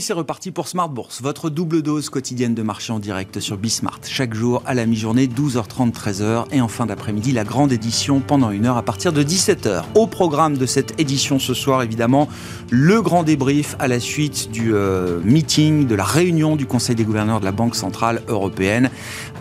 [0.00, 3.98] C'est reparti pour Smart Bourse, votre double dose quotidienne de marché en direct sur Bismart.
[4.04, 6.44] Chaque jour à la mi-journée, 12h30, 13h.
[6.52, 9.82] Et en fin d'après-midi, la grande édition pendant une heure à partir de 17h.
[9.96, 12.28] Au programme de cette édition ce soir, évidemment,
[12.70, 17.04] le grand débrief à la suite du euh, meeting, de la réunion du Conseil des
[17.04, 18.90] gouverneurs de la Banque Centrale Européenne,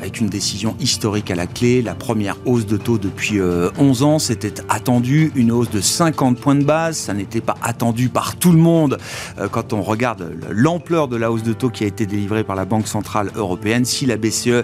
[0.01, 1.81] avec une décision historique à la clé.
[1.83, 5.31] La première hausse de taux depuis 11 euh, ans, c'était attendu.
[5.35, 6.97] Une hausse de 50 points de base.
[6.97, 8.97] Ça n'était pas attendu par tout le monde
[9.37, 12.55] euh, quand on regarde l'ampleur de la hausse de taux qui a été délivrée par
[12.55, 13.85] la Banque Centrale Européenne.
[13.85, 14.63] Si la BCE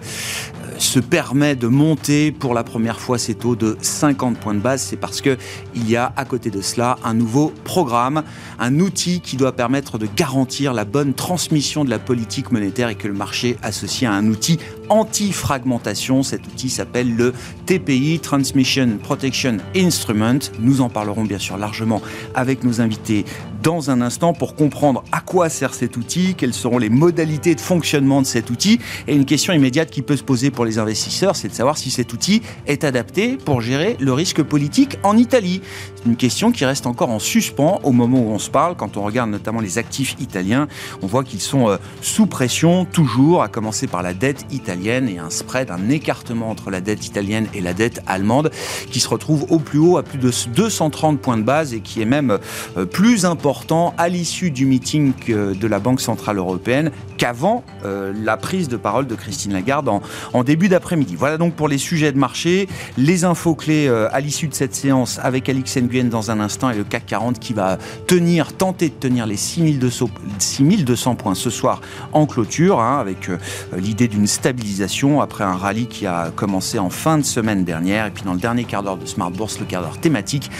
[0.77, 4.81] se permet de monter pour la première fois ses taux de 50 points de base,
[4.81, 5.37] c'est parce que
[5.75, 8.23] il y a à côté de cela un nouveau programme,
[8.59, 12.95] un outil qui doit permettre de garantir la bonne transmission de la politique monétaire et
[12.95, 14.59] que le marché associe à un outil
[14.89, 16.23] anti-fragmentation.
[16.23, 17.33] Cet outil s'appelle le
[17.65, 20.39] TPI, Transmission Protection Instrument.
[20.59, 22.01] Nous en parlerons bien sûr largement
[22.35, 23.25] avec nos invités
[23.61, 27.61] dans un instant pour comprendre à quoi sert cet outil, quelles seront les modalités de
[27.61, 28.79] fonctionnement de cet outil.
[29.07, 31.91] Et une question immédiate qui peut se poser pour les investisseurs, c'est de savoir si
[31.91, 35.61] cet outil est adapté pour gérer le risque politique en Italie.
[35.95, 38.75] C'est une question qui reste encore en suspens au moment où on se parle.
[38.75, 40.67] Quand on regarde notamment les actifs italiens,
[41.01, 45.19] on voit qu'ils sont euh, sous pression toujours, à commencer par la dette italienne et
[45.19, 48.51] un spread, un écartement entre la dette italienne et la dette allemande
[48.91, 52.01] qui se retrouve au plus haut à plus de 230 points de base et qui
[52.01, 52.37] est même
[52.77, 58.37] euh, plus important à l'issue du meeting de la Banque Centrale Européenne qu'avant euh, la
[58.37, 61.15] prise de parole de Christine Lagarde en, début d'après-midi.
[61.17, 64.75] Voilà donc pour les sujets de marché, les infos clés euh, à l'issue de cette
[64.75, 68.89] séance avec Alix Nguyen dans un instant et le CAC 40 qui va tenir, tenter
[68.89, 73.39] de tenir les 6200, points ce soir en clôture, hein, avec euh,
[73.75, 78.05] l'idée d'une stabilisation après un rallye qui a commencé en fin de semaine dernière.
[78.05, 80.51] Et puis dans le dernier quart d'heure de Smart Bourse, le quart d'heure thématique,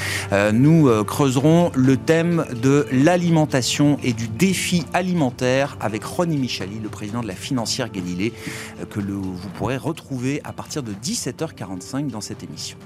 [0.54, 7.22] nous creuserons le thème de l'alimentation et du défi alimentaire avec Ronnie Michali, le président
[7.22, 8.34] de la financière Galilée,
[8.82, 12.78] euh, que vous pourrez retrouver à partir de 17h45 dans cette émission.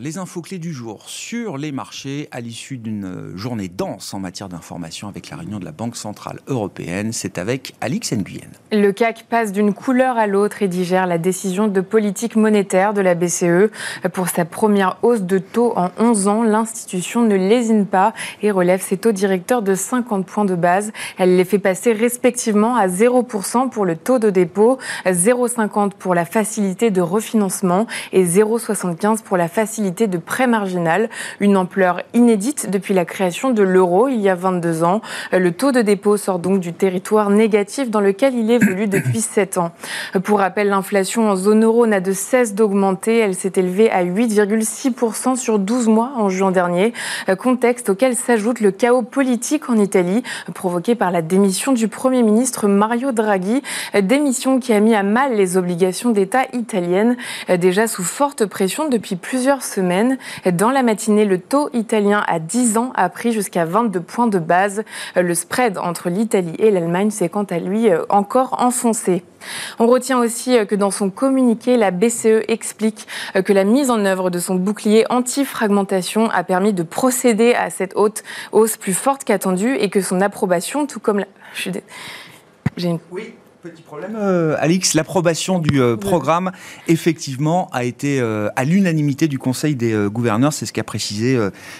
[0.00, 4.48] Les infos clés du jour sur les marchés à l'issue d'une journée dense en matière
[4.48, 7.12] d'information avec la réunion de la Banque Centrale Européenne.
[7.12, 8.48] C'est avec Alix Nguyen.
[8.70, 13.00] Le CAC passe d'une couleur à l'autre et digère la décision de politique monétaire de
[13.00, 13.72] la BCE.
[14.12, 18.80] Pour sa première hausse de taux en 11 ans, l'institution ne lésine pas et relève
[18.80, 20.92] ses taux directeurs de 50 points de base.
[21.16, 26.24] Elle les fait passer respectivement à 0% pour le taux de dépôt, 0,50 pour la
[26.24, 31.08] facilité de refinancement et 0,75 pour la facilité de prêt marginal,
[31.40, 35.00] une ampleur inédite depuis la création de l'euro il y a 22 ans.
[35.32, 39.58] Le taux de dépôt sort donc du territoire négatif dans lequel il évolue depuis 7
[39.58, 39.72] ans.
[40.24, 43.18] Pour rappel, l'inflation en zone euro n'a de cesse d'augmenter.
[43.18, 46.92] Elle s'est élevée à 8,6% sur 12 mois en juin dernier,
[47.38, 50.22] contexte auquel s'ajoute le chaos politique en Italie
[50.54, 53.62] provoqué par la démission du Premier ministre Mario Draghi,
[54.02, 57.16] démission qui a mis à mal les obligations d'État italiennes,
[57.58, 59.62] déjà sous forte pression depuis plusieurs plusieurs
[60.52, 64.38] Dans la matinée, le taux italien à 10 ans a pris jusqu'à 22 points de
[64.38, 64.82] base.
[65.16, 69.24] Le spread entre l'Italie et l'Allemagne s'est quant à lui euh, encore enfoncé.
[69.78, 73.06] On retient aussi euh, que dans son communiqué, la BCE explique
[73.36, 77.70] euh, que la mise en œuvre de son bouclier anti-fragmentation a permis de procéder à
[77.70, 78.22] cette haute
[78.52, 81.26] hausse plus forte qu'attendue et que son approbation, tout comme la...
[82.76, 82.98] Une...
[83.10, 83.34] Oui
[83.68, 84.94] petit problème, euh, Alix.
[84.94, 86.52] L'approbation du euh, programme,
[86.86, 90.52] effectivement, a été euh, à l'unanimité du Conseil des gouverneurs.
[90.52, 91.38] C'est ce qu'a précisé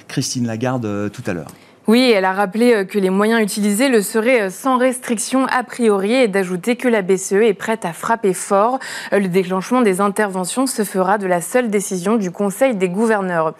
[0.08, 1.48] Christine Lagarde tout à l'heure.
[1.88, 5.64] Oui, elle a rappelé euh, que les moyens utilisés le seraient euh, sans restriction a
[5.64, 8.78] priori et d'ajouter que la BCE est prête à frapper fort.
[9.14, 13.54] Euh, le déclenchement des interventions se fera de la seule décision du Conseil des gouverneurs.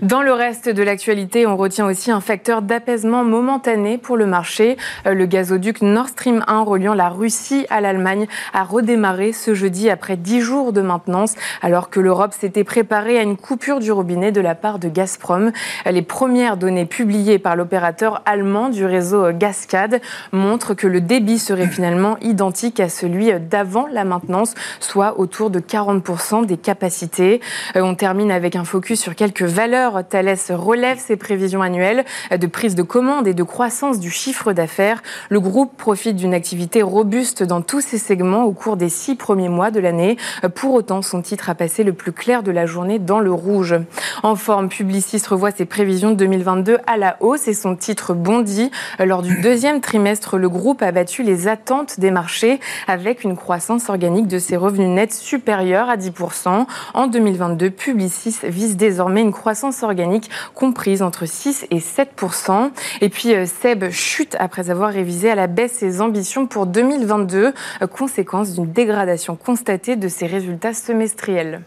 [0.00, 4.78] Dans le reste de l'actualité, on retient aussi un facteur d'apaisement momentané pour le marché.
[5.04, 10.16] Le gazoduc Nord Stream 1 reliant la Russie à l'Allemagne a redémarré ce jeudi après
[10.16, 14.40] dix jours de maintenance, alors que l'Europe s'était préparée à une coupure du robinet de
[14.40, 15.52] la part de Gazprom.
[15.84, 20.00] Les premières données publiées par l'opérateur opérateur allemand du réseau Gascade
[20.30, 25.58] montre que le débit serait finalement identique à celui d'avant la maintenance, soit autour de
[25.58, 27.40] 40% des capacités.
[27.74, 30.06] Euh, on termine avec un focus sur quelques valeurs.
[30.08, 35.02] Thales relève ses prévisions annuelles de prise de commande et de croissance du chiffre d'affaires.
[35.28, 39.48] Le groupe profite d'une activité robuste dans tous ses segments au cours des six premiers
[39.48, 40.16] mois de l'année.
[40.54, 43.74] Pour autant, son titre a passé le plus clair de la journée dans le rouge.
[44.22, 48.70] En forme, Publicis revoit ses prévisions 2022 à la hausse et son titre bondit.
[48.98, 53.88] Lors du deuxième trimestre, le groupe a battu les attentes des marchés avec une croissance
[53.88, 56.66] organique de ses revenus nets supérieure à 10%.
[56.92, 62.70] En 2022, Publicis vise désormais une croissance organique comprise entre 6 et 7%.
[63.00, 67.54] Et puis euh, Seb chute après avoir révisé à la baisse ses ambitions pour 2022,
[67.80, 71.62] euh, conséquence d'une dégradation constatée de ses résultats semestriels.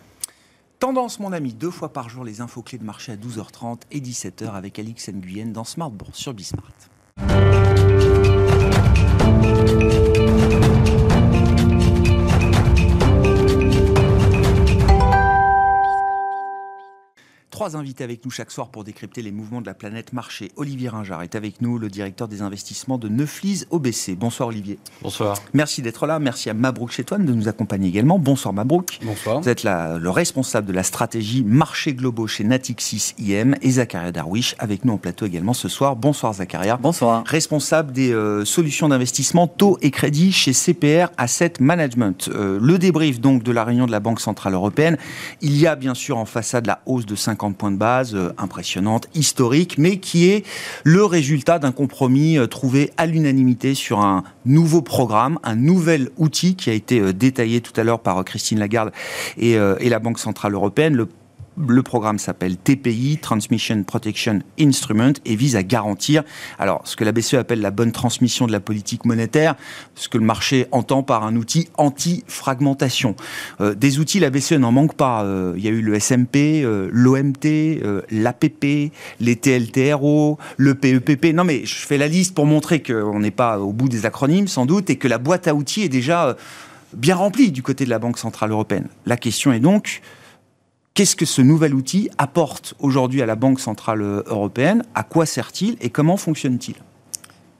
[0.80, 4.00] Tendance, mon ami, deux fois par jour, les infos clés de marché à 12h30 et
[4.00, 6.72] 17h avec Alix Nguyen dans Smart sur Bismart.
[17.58, 20.52] Trois invités avec nous chaque soir pour décrypter les mouvements de la planète marché.
[20.58, 24.16] Olivier Ringard est avec nous, le directeur des investissements de Neuflis OBC.
[24.16, 24.78] Bonsoir Olivier.
[25.02, 25.36] Bonsoir.
[25.56, 26.20] Merci d'être là.
[26.20, 28.20] Merci à Mabrouk Chetouane de nous accompagner également.
[28.20, 29.00] Bonsoir Mabrouk.
[29.02, 29.42] Bonsoir.
[29.42, 34.54] Vous êtes le responsable de la stratégie marché globaux chez Natixis IM et Zakaria Darwish
[34.60, 35.96] avec nous en plateau également ce soir.
[35.96, 36.78] Bonsoir Zakaria.
[36.78, 37.24] Bonsoir.
[37.26, 42.30] Responsable des euh, solutions d'investissement taux et crédit chez CPR Asset Management.
[42.32, 45.00] Euh, le débrief donc de la réunion de la Banque Centrale Européenne.
[45.42, 48.34] Il y a bien sûr en façade la hausse de 50 points de base, euh,
[48.38, 50.46] impressionnante, historique, mais qui est
[50.84, 56.56] le résultat d'un compromis euh, trouvé à l'unanimité sur un nouveau programme, un nouvel outil
[56.56, 58.92] qui a été euh, détaillé tout à l'heure par Christine Lagarde
[59.38, 61.06] et, la Banque Centrale Européenne.
[61.58, 66.24] Le programme s'appelle TPI, Transmission Protection Instrument, et vise à garantir,
[66.60, 69.56] alors, ce que la BCE appelle la bonne transmission de la politique monétaire,
[69.96, 73.16] ce que le marché entend par un outil anti-fragmentation.
[73.62, 75.24] Euh, des outils, la BCE n'en manque pas.
[75.24, 77.82] Euh, il y a eu le SMP, euh, l'OMT,
[78.12, 81.34] l'APP, les TLTRO, le PEPP.
[81.34, 84.48] Non, mais je fais la liste pour montrer qu'on n'est pas au bout des acronymes,
[84.48, 86.36] sans doute, et que la boîte à outils est déjà
[86.94, 88.88] bien remplie du côté de la Banque Centrale Européenne.
[89.06, 90.02] La question est donc,
[90.98, 94.82] Qu'est-ce que ce nouvel outil apporte aujourd'hui à la Banque Centrale Européenne?
[94.96, 96.74] À quoi sert-il et comment fonctionne-t-il?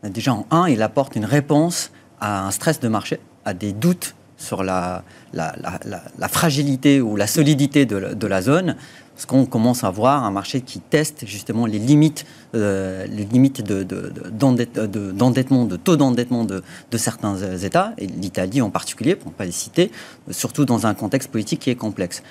[0.10, 4.16] Déjà, en un, il apporte une réponse à un stress de marché, à des doutes
[4.38, 5.04] sur la,
[5.34, 8.76] la, fragilité ou la solidité de, la zone,
[9.14, 12.26] parce qu'on commence à voir un marché qui teste justement les limites,
[12.56, 16.64] euh, les limites d'endettement, de, taux d'endettement de,
[16.98, 19.92] certains États, et l'Italie en particulier, pour ne pas les citer,
[20.32, 22.24] surtout dans un contexte politique qui est complexe.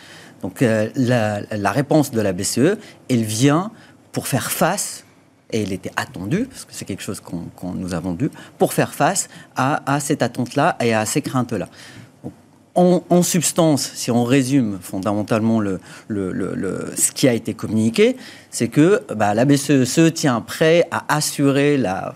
[0.43, 2.77] Donc euh, la, réponse de la BCE,
[3.09, 3.71] elle vient
[4.13, 5.05] pour faire face
[5.51, 8.95] et elle était attendue, parce que c'est quelque chose qu'on nous avons dû, pour faire
[8.95, 11.69] face à, cette attente-là et à ces craintes-là.
[12.75, 18.19] En, substance, si on résume fondamentalement le, ce qui a été communiqué,
[18.51, 22.15] c'est que bah, la BCE se tient prêt à assurer la,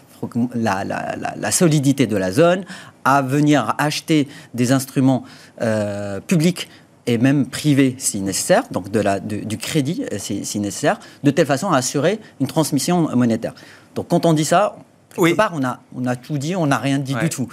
[0.55, 2.65] la, solidité de la zone,
[3.05, 5.25] à venir acheter des instruments
[5.63, 6.69] euh, publics
[7.07, 11.47] et même privé si nécessaire, donc de la, du crédit euh, si, nécessaire, de telle
[11.47, 13.55] façon à assurer une transmission monétaire.
[13.95, 14.77] Donc quand on dit ça,
[15.11, 15.35] quelque oui.
[15.35, 17.49] part, on a, on a tout dit, on n'a rien dit du tout.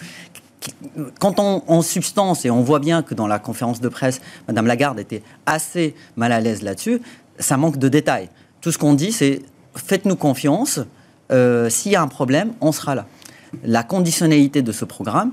[1.20, 4.68] Quand on, en substance, et on voit bien que dans la conférence de presse, Madame
[4.68, 7.02] Lagarde était assez mal à l'aise là-dessus,
[7.40, 8.30] ça manque de détails.
[8.60, 9.42] Tout ce qu'on dit, c'est
[9.76, 10.80] faites-nous confiance,
[11.32, 13.06] euh, s'il y a un problème, on sera là.
[13.64, 15.32] La conditionnalité de ce programme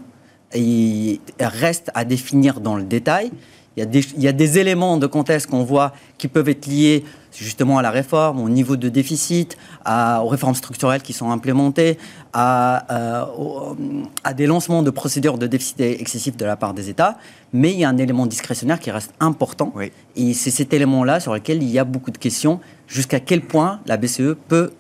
[0.55, 3.32] il reste à définir dans le détail.
[3.76, 3.82] Il
[4.19, 7.91] y, a des, éléments de contexte qu'on voit qui peuvent être liés justement à la
[7.91, 11.99] réforme, au niveau de déficit, aux réformes structurelles qui sont implémentées,
[12.32, 13.75] à, euh,
[14.23, 17.19] à, des lancements de procédures de déficit excessif de la part des États.
[17.52, 19.73] Mais il y a un élément discrétionnaire qui reste important.
[20.14, 22.61] Et c'est cet élément-là sur lequel il y a beaucoup de questions.
[22.87, 24.71] Jusqu'à quel point la BCE peut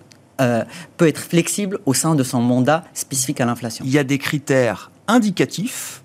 [0.40, 0.64] euh,
[0.96, 3.84] peut être flexible au sein de son mandat spécifique à l'inflation.
[3.86, 6.03] Il y a des critères indicatifs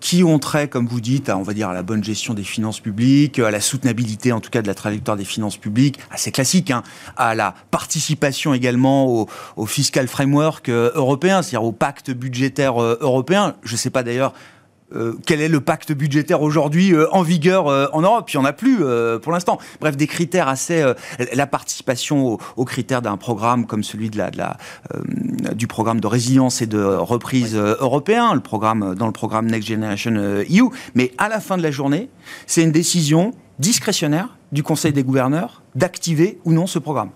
[0.00, 2.42] qui ont trait, comme vous dites, à, on va dire, à la bonne gestion des
[2.42, 6.32] finances publiques, à la soutenabilité, en tout cas, de la trajectoire des finances publiques, assez
[6.32, 6.82] classique, hein,
[7.16, 12.98] à la participation également au, au fiscal framework euh, européen, c'est-à-dire au pacte budgétaire euh,
[13.00, 13.56] européen.
[13.62, 14.32] Je ne sais pas d'ailleurs
[14.94, 18.30] euh, quel est le pacte budgétaire aujourd'hui euh, en vigueur euh, en Europe?
[18.32, 18.78] Il n'y en a plus
[19.22, 19.58] pour l'instant.
[19.80, 20.84] Bref, des critères assez...
[21.32, 24.56] la participation aux, critères d'un programme comme celui de la, de la
[25.54, 30.12] du programme de résilience et de reprise européen, le programme, dans le programme Next Generation
[30.14, 30.70] EU.
[30.94, 32.08] Mais à la fin de la journée,
[32.46, 37.10] c'est une décision discrétionnaire du Conseil des gouverneurs d'activer ou non ce programme.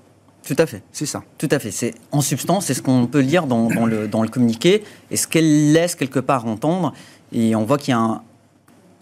[0.47, 0.83] Tout à fait.
[0.93, 1.23] C'est ça.
[1.39, 1.71] Tout à fait.
[1.71, 5.27] C'est en substance, c'est ce qu'on peut lire dans, le, dans le communiqué et ce
[5.27, 6.93] qu'elle laisse quelque part entendre,
[7.35, 8.23] et on voit qu'il y a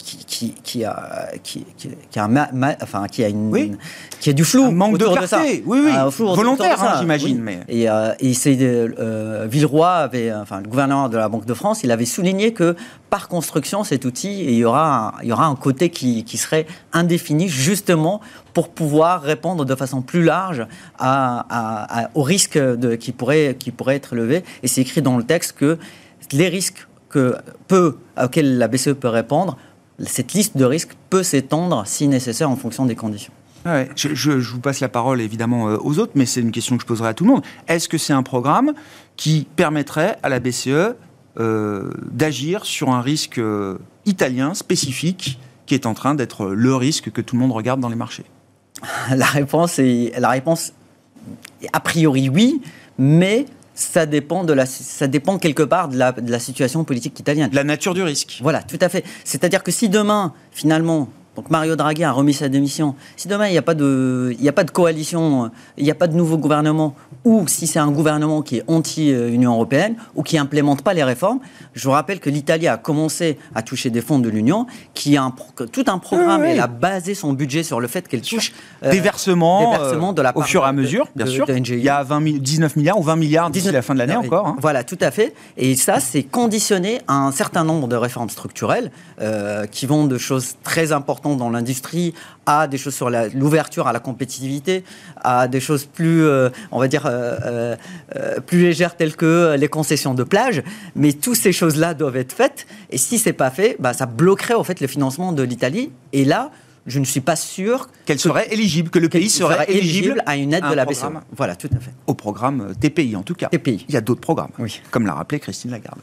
[0.03, 2.29] qui, qui, a, qui, qui, a,
[2.81, 3.77] enfin, qui a une,
[4.19, 7.39] qui a du flou, un manque de clarté, oui, oui, volontaire, hein, j'imagine.
[7.39, 7.59] Mais...
[7.69, 11.83] Et, euh, et c'est euh, Villeroy avait, enfin, le gouverneur de la Banque de France,
[11.83, 12.75] il avait souligné que
[13.09, 16.37] par construction, cet outil, il y aura, un, il y aura un côté qui, qui
[16.37, 18.19] serait indéfini, justement
[18.53, 20.67] pour pouvoir répondre de façon plus large
[20.99, 24.43] à, à, aux risques de, qui pourraient, qui pourraient être levés.
[24.63, 25.77] Et c'est écrit dans le texte que
[26.33, 27.35] les risques que
[27.67, 29.57] peut, auxquels la BCE peut répondre
[29.99, 33.31] cette liste de risques peut s'étendre si nécessaire en fonction des conditions.
[33.95, 36.87] je, vous passe la parole évidemment euh, aux autres, mais c'est une question que je
[36.87, 37.43] poserai à tout le monde.
[37.67, 38.73] Est-ce que c'est un programme
[39.15, 40.95] qui permettrait à la BCE
[41.39, 47.11] euh, d'agir sur un risque euh, italien spécifique qui est en train d'être le risque
[47.11, 48.25] que tout le monde regarde dans les marchés?
[49.15, 50.73] La réponse est la réponse
[51.71, 52.61] a priori oui,
[52.97, 57.19] mais ça dépend, de la, ça dépend quelque part de la, de la situation politique
[57.19, 57.49] italienne.
[57.53, 58.39] La nature du risque.
[58.41, 59.03] Voilà, tout à fait.
[59.23, 62.95] C'est-à-dire que si demain, finalement, donc Mario Draghi a remis sa démission.
[63.15, 65.95] Si demain il n'y a pas de, il a pas de coalition, il n'y a
[65.95, 70.37] pas de nouveau gouvernement, ou si c'est un gouvernement qui est anti-Union européenne ou qui
[70.37, 71.39] implémente pas les réformes,
[71.73, 75.23] je vous rappelle que l'Italie a commencé à toucher des fonds de l'Union, qui a
[75.23, 75.33] un,
[75.71, 76.43] tout un programme.
[76.43, 80.21] Elle a basé son budget sur le fait qu'elle touche euh, des versements, euh, de
[80.21, 81.45] la au fur et à mesure, bien sûr.
[81.49, 84.47] il y a 20, 19 milliards ou 20 milliards d'ici la fin de l'année encore.
[84.47, 84.57] Hein.
[84.59, 85.33] Voilà, tout à fait.
[85.57, 90.17] Et ça, c'est conditionné à un certain nombre de réformes structurelles euh, qui vont de
[90.17, 92.13] choses très importantes dans l'industrie,
[92.45, 94.83] à des choses sur l'ouverture à la compétitivité,
[95.15, 97.75] à des choses plus, euh, on va dire, euh,
[98.15, 100.63] euh, plus légères telles que les concessions de plage.
[100.95, 102.67] Mais toutes ces choses-là doivent être faites.
[102.91, 105.91] Et si c'est pas fait, bah, ça bloquerait en fait le financement de l'Italie.
[106.11, 106.51] Et là,
[106.85, 110.53] je ne suis pas sûr qu'elle serait éligible, que le pays serait, éligible, à une
[110.53, 111.05] aide de la BCE.
[111.35, 111.91] Voilà, tout à fait.
[112.07, 113.47] Au programme TPI en tout cas.
[113.47, 113.85] TPI.
[113.87, 114.81] Il y a d'autres programmes, oui.
[114.91, 115.99] comme l'a rappelé Christine Lagarde.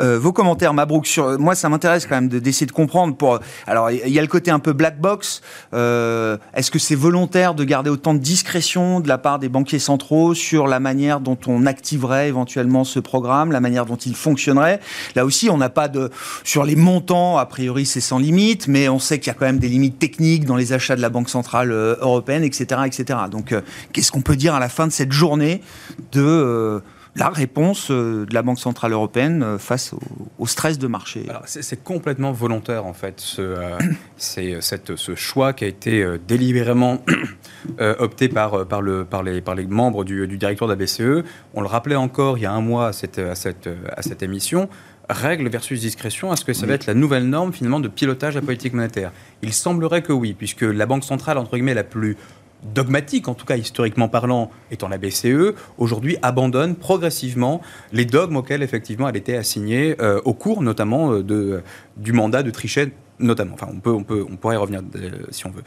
[0.00, 3.16] Euh, vos commentaires, Mabrouk, sur moi, ça m'intéresse quand même d'essayer de, comprendre.
[3.16, 5.40] Pour alors, il y a le côté un peu black box.
[5.74, 9.78] Euh, est-ce que c'est volontaire de garder autant de discrétion de la part des banquiers
[9.78, 14.80] centraux sur la manière dont on activerait éventuellement ce programme, la manière dont il fonctionnerait?
[15.16, 16.10] Là aussi, on n'a pas de
[16.44, 17.38] sur les montants.
[17.38, 19.98] A priori, c'est sans limite, mais on sait qu'il y a quand même des limites
[19.98, 23.18] techniques dans les achats de la Banque centrale euh, européenne, etc., etc.
[23.30, 23.54] Donc,
[23.92, 25.62] qu'est-ce qu'on peut dire à la fin de cette journée
[26.12, 26.80] de
[27.18, 29.94] la réponse euh, de la Banque Centrale Européenne euh, face
[30.38, 33.20] au, stress de marché C'est complètement volontaire, en fait.
[33.20, 33.78] Ce, euh,
[34.16, 37.02] c'est ce choix qui a été délibérément
[37.98, 41.24] opté par, par, le, par, les, par les membres du, du, directoire de la BCE.
[41.54, 44.22] On le rappelait encore il y a un mois à cette, à cette, à cette
[44.22, 44.68] émission
[45.08, 48.40] règle versus discrétion, est-ce que ça va être la nouvelle norme finalement de pilotage de
[48.40, 49.12] la politique monétaire?
[49.42, 52.16] Il semblerait que oui, puisque la banque centrale, entre guillemets, la plus
[52.62, 57.60] dogmatique, en tout cas historiquement parlant, étant la BCE, aujourd'hui abandonne progressivement
[57.92, 61.62] les dogmes auxquels effectivement elle était assignée euh, au cours notamment euh, de,
[61.96, 63.54] du mandat de Trichet, notamment.
[63.54, 65.62] Enfin, on, peut, on, peut, on pourrait y revenir euh, si on veut.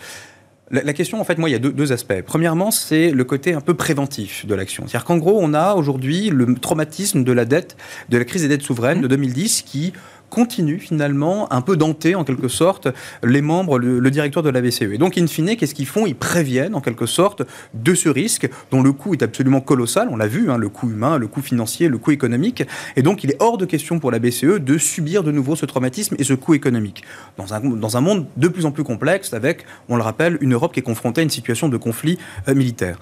[0.72, 2.22] La, question, en fait, moi, il y a deux, deux aspects.
[2.26, 4.88] Premièrement, c'est le côté un peu préventif de l'action.
[4.88, 7.76] C'est-à-dire qu'en gros, on a aujourd'hui le traumatisme de la dette,
[8.08, 9.92] de la crise des dettes souveraines de 2010 qui
[10.32, 12.88] continue finalement un peu danter en quelque sorte
[13.24, 14.94] les membres, le, directeur de la BCE.
[14.94, 16.08] Et donc, in fine, qu'est-ce qu'ils font?
[16.08, 17.44] Ils préviennent en quelque sorte
[17.76, 20.08] de ce risque dont le coût est absolument colossal.
[20.10, 22.64] On l'a vu, hein, le coût humain, le coût financier, le coût économique.
[22.96, 25.66] Et donc, il est hors de question pour la BCE de subir de nouveau ce
[25.66, 27.04] traumatisme et ce coût économique.
[27.38, 30.54] Dans un, dans un monde de plus en plus complexe, avec, on le rappelle, une
[30.54, 32.98] Europe qui est confrontée à une situation de conflit euh, militaire.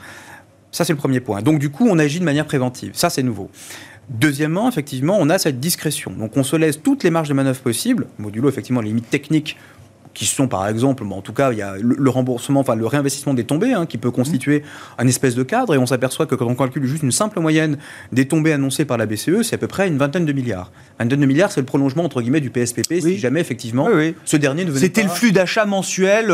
[0.71, 1.41] Ça, c'est le premier point.
[1.41, 2.91] Donc, du coup, on agit de manière préventive.
[2.93, 3.49] Ça, c'est nouveau.
[4.09, 6.11] Deuxièmement, effectivement, on a cette discrétion.
[6.11, 9.57] Donc on se laisse toutes les marges de manœuvre possibles, modulo effectivement les limites techniques
[10.13, 13.33] qui sont par exemple, en tout cas, il y a le, remboursement, enfin le réinvestissement
[13.33, 14.63] des tombées, hein, qui peut constituer
[14.97, 17.77] un espèce de cadre, et on s'aperçoit que quand on calcule juste une simple moyenne
[18.11, 20.71] des tombées annoncées par la BCE, c'est à peu près une vingtaine de milliards.
[20.99, 23.87] Une vingtaine de milliards, c'est le prolongement entre guillemets du PSPP, si jamais effectivement
[24.25, 24.81] ce dernier devenait.
[24.81, 26.33] C'était le flux d'achat mensuel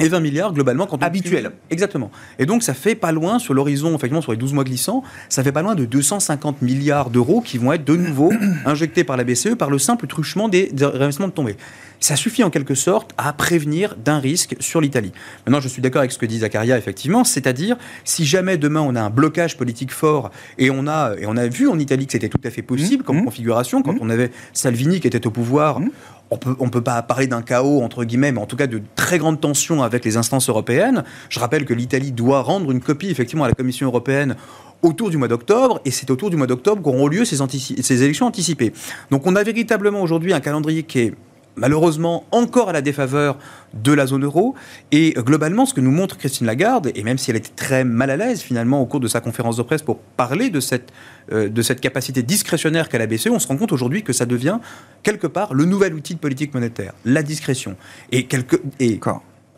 [0.00, 1.52] et 20 milliards globalement quand on habituel.
[1.70, 2.10] Exactement.
[2.38, 5.42] Et donc ça fait pas loin sur l'horizon, effectivement sur les 12 mois glissants, ça
[5.42, 8.32] fait pas loin de 250 milliards d'euros qui vont être de nouveau
[8.64, 11.56] injectés par la BCE par le simple truchement des, réinvestissements de tombée.
[11.98, 15.12] Ça suffit en quelque sorte à prévenir d'un risque sur l'Italie.
[15.46, 18.94] Maintenant, je suis d'accord avec ce que dit Zakaria, effectivement, c'est-à-dire si jamais demain on
[18.96, 22.12] a un blocage politique fort et on a, et on a vu en Italie que
[22.12, 23.06] c'était tout à fait possible mmh.
[23.06, 23.24] comme mmh.
[23.24, 24.02] configuration, quand mmh.
[24.02, 25.80] on avait Salvini qui était au pouvoir,
[26.30, 28.82] on peut, ne peut pas parler d'un chaos, entre guillemets, mais en tout cas de
[28.96, 31.04] très grandes tensions avec les instances européennes.
[31.28, 34.36] Je rappelle que l'Italie doit rendre une copie, effectivement, à la Commission européenne
[34.82, 38.72] autour du mois d'octobre, et c'est autour du mois d'octobre qu'auront lieu ces, élections anticipées.
[39.10, 41.14] Donc on a véritablement aujourd'hui un calendrier qui est
[41.56, 43.38] malheureusement encore à la défaveur
[43.74, 44.54] de la zone euro.
[44.92, 48.10] Et globalement, ce que nous montre Christine Lagarde, et même si elle était très mal
[48.10, 50.92] à l'aise finalement au cours de sa conférence de presse pour parler de cette,
[51.32, 54.26] euh, de cette capacité discrétionnaire qu'a la BCE, on se rend compte aujourd'hui que ça
[54.26, 54.58] devient
[55.02, 57.76] quelque part le nouvel outil de politique monétaire, la discrétion.
[58.12, 59.00] Et, quelque, et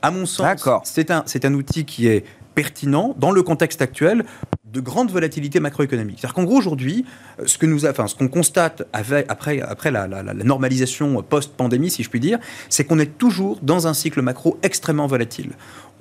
[0.02, 2.24] à mon sens, c'est un, un outil qui est
[2.54, 4.24] pertinent dans le contexte actuel
[4.72, 6.18] de grande volatilité macroéconomique.
[6.20, 7.04] C'est-à-dire qu'en gros, aujourd'hui,
[7.40, 12.20] euh, ce que enfin, ce qu'on constate après, après la, normalisation post-pandémie, si je puis
[12.20, 15.50] dire, c'est qu'on est toujours dans un cycle macro extrêmement volatile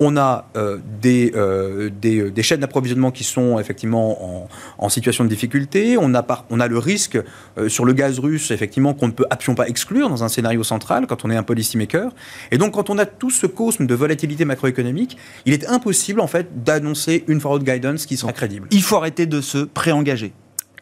[0.00, 4.48] on a euh, des, euh, des, chaînes d'approvisionnement qui sont effectivement en,
[4.78, 5.96] en, situation de difficulté.
[5.98, 7.18] On a, on a le risque
[7.66, 11.08] sur le gaz russe, effectivement, qu'on ne peut absolument pas exclure dans un scénario central
[11.08, 12.12] quand on est un policymaker.
[12.52, 16.28] Et donc, quand on a tout ce cosme de volatilité macroéconomique, il est impossible, en
[16.28, 18.57] fait, d'annoncer une forward guidance qui sera crédible.
[18.70, 20.32] Il faut arrêter de se préengager.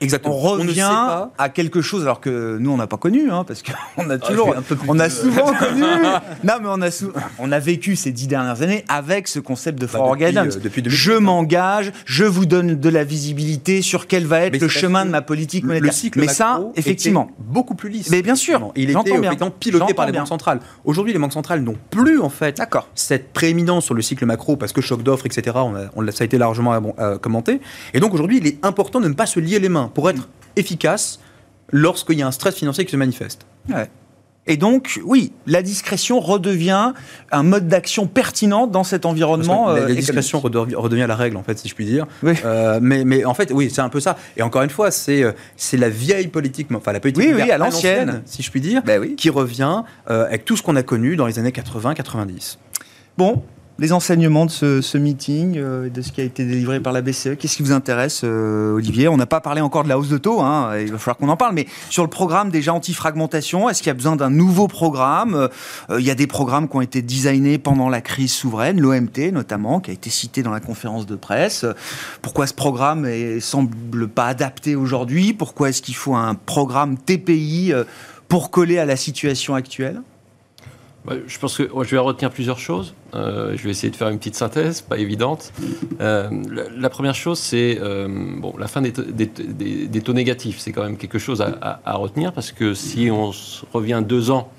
[0.00, 0.35] Exactement.
[0.35, 3.73] On revient à quelque chose alors que nous on n'a pas connu, hein, parce qu'on
[4.11, 4.55] a ah, toujours,
[4.88, 5.83] on a souvent connu.
[6.45, 6.91] non, mais on a
[7.38, 10.57] on a vécu ces dix dernières années avec ce concept de bah, forward guidance.
[10.57, 15.05] Euh, je m'engage, je vous donne de la visibilité sur quel va être le chemin
[15.05, 15.93] de ma politique monétaire.
[16.17, 18.11] mais ça, effectivement, beaucoup plus lisse.
[18.11, 19.35] Mais bien sûr, il était bien.
[19.59, 20.61] piloté par les banques centrales.
[20.85, 22.61] Aujourd'hui, les banques centrales n'ont plus en fait
[22.95, 25.57] cette prééminence sur le cycle macro parce que choc d'offres, etc.
[25.57, 27.61] On, a, ça a été largement euh, commenté.
[27.95, 30.28] Et donc aujourd'hui, il est important de ne pas se lier les mains pour être
[30.57, 31.21] efficace
[31.73, 33.47] lorsqu'il y a un stress financier qui se manifeste.
[34.49, 36.93] Et donc, oui, la discrétion redevient
[37.33, 39.71] un mode d'action pertinent dans cet environnement.
[39.71, 42.07] la, euh, discrétion redevient la règle, en fait, si je puis dire.
[42.25, 44.16] Euh, mais, mais, en fait, oui, c'est un peu ça.
[44.37, 45.33] Et encore une fois, c'est euh,
[45.73, 49.31] la vieille politique, enfin la politique oui, à l'ancienne, si je puis dire, ben qui
[49.31, 52.59] revient avec tout ce qu'on a connu dans les années 80-90.
[53.19, 53.43] Bon,
[53.78, 57.37] les enseignements de ce, meeting, euh, de ce qui a été délivré par la BCE.
[57.38, 59.09] Qu'est-ce qui vous intéresse, euh, Olivier?
[59.09, 61.28] On n'a pas parlé encore de la hausse de taux, hein, il va falloir qu'on
[61.28, 64.66] en parle, mais sur le programme déjà anti-fragmentation, est-ce qu'il y a besoin d'un nouveau
[64.66, 65.35] programme?
[65.90, 69.33] Euh, Il y a des programmes qui ont été designés pendant la crise souveraine, l'OMT
[69.33, 71.66] notamment, qui a été cité dans la conférence de presse.
[72.23, 75.33] Pourquoi ce programme ne semble pas adapté aujourd'hui?
[75.33, 77.73] Pourquoi est-ce qu'il faut un programme TPI
[78.28, 80.00] pour coller à la situation actuelle?
[81.27, 82.95] Je pense que je vais retenir plusieurs choses.
[83.15, 85.53] Euh, je vais essayer de faire une petite synthèse, pas évidente.
[86.01, 86.29] Euh,
[86.77, 90.59] la, première chose, c'est euh, bon, la fin des, des, taux négatifs.
[90.59, 93.31] C'est quand même quelque chose à, à, retenir parce que si on
[93.73, 94.51] revient deux ans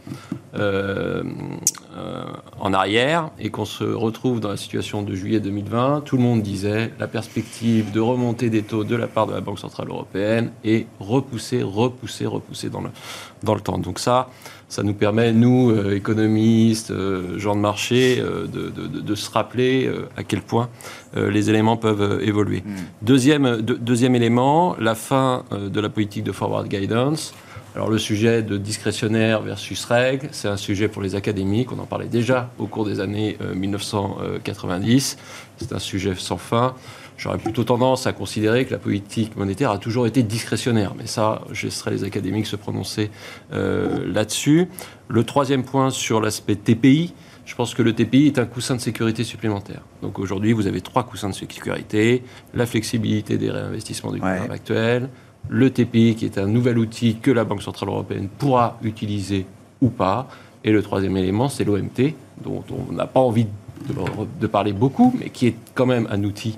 [2.59, 6.41] en arrière et qu'on se retrouve dans la situation de juillet 2020, tout le monde
[6.41, 10.51] disait la perspective de remontée des taux de la part de la Banque Centrale Européenne
[10.63, 12.89] est repoussée, repoussée, repoussée dans le,
[13.43, 13.77] dans le temps.
[13.77, 14.29] Donc ça,
[14.69, 20.23] ça nous permet, nous, euh, économistes, euh, gens de marché, euh, de, se rappeler à
[20.23, 20.69] quel point
[21.15, 22.61] les éléments peuvent évoluer.
[22.63, 22.75] Hmm.
[23.01, 27.33] Deuxième, deuxième élément, la fin de la politique de forward guidance.
[27.73, 31.85] Alors le sujet de discrétionnaire versus règle, c'est un sujet pour les académiques, on en
[31.85, 35.17] parlait déjà au cours des années 1990,
[35.57, 36.75] c'est un sujet sans fin.
[37.17, 40.93] J'aurais plutôt tendance à considérer que la politique monétaire a toujours été discrétionnaire.
[40.95, 43.09] Mais ça, je laisserai les académiques se prononcer
[43.53, 44.67] euh, là-dessus.
[45.07, 47.13] Le troisième point sur l'aspect TPI,
[47.45, 49.81] je pense que le TPI est un coussin de sécurité supplémentaire.
[50.03, 55.09] Donc aujourd'hui, vous avez trois coussins de sécurité la flexibilité des réinvestissements du programme actuel,
[55.49, 59.45] le TPI qui est un nouvel outil que la Banque Centrale Européenne pourra utiliser
[59.81, 60.27] ou pas,
[60.63, 63.93] et le troisième élément, c'est l'OMT, dont on n'a pas envie de,
[64.41, 66.57] de, parler beaucoup, mais qui est quand même un outil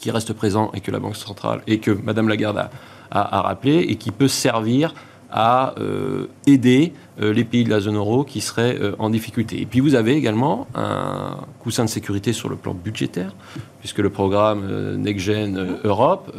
[0.00, 2.70] qui reste présent et que la Banque centrale et que Madame Lagarde
[3.10, 4.94] a, rappelé et qui peut servir
[5.32, 9.60] à euh, aider euh, les pays de la zone euro qui seraient euh, en difficulté.
[9.60, 13.32] Et puis vous avez également un coussin de sécurité sur le plan budgétaire,
[13.78, 16.32] puisque le programme NextGen Europe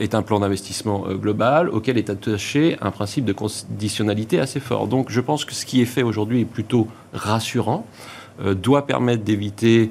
[0.00, 4.86] est un plan d'investissement global auquel est attaché un principe de conditionnalité assez fort.
[4.86, 7.86] Donc je pense que ce qui est fait aujourd'hui est plutôt rassurant,
[8.54, 9.90] doit permettre d'éviter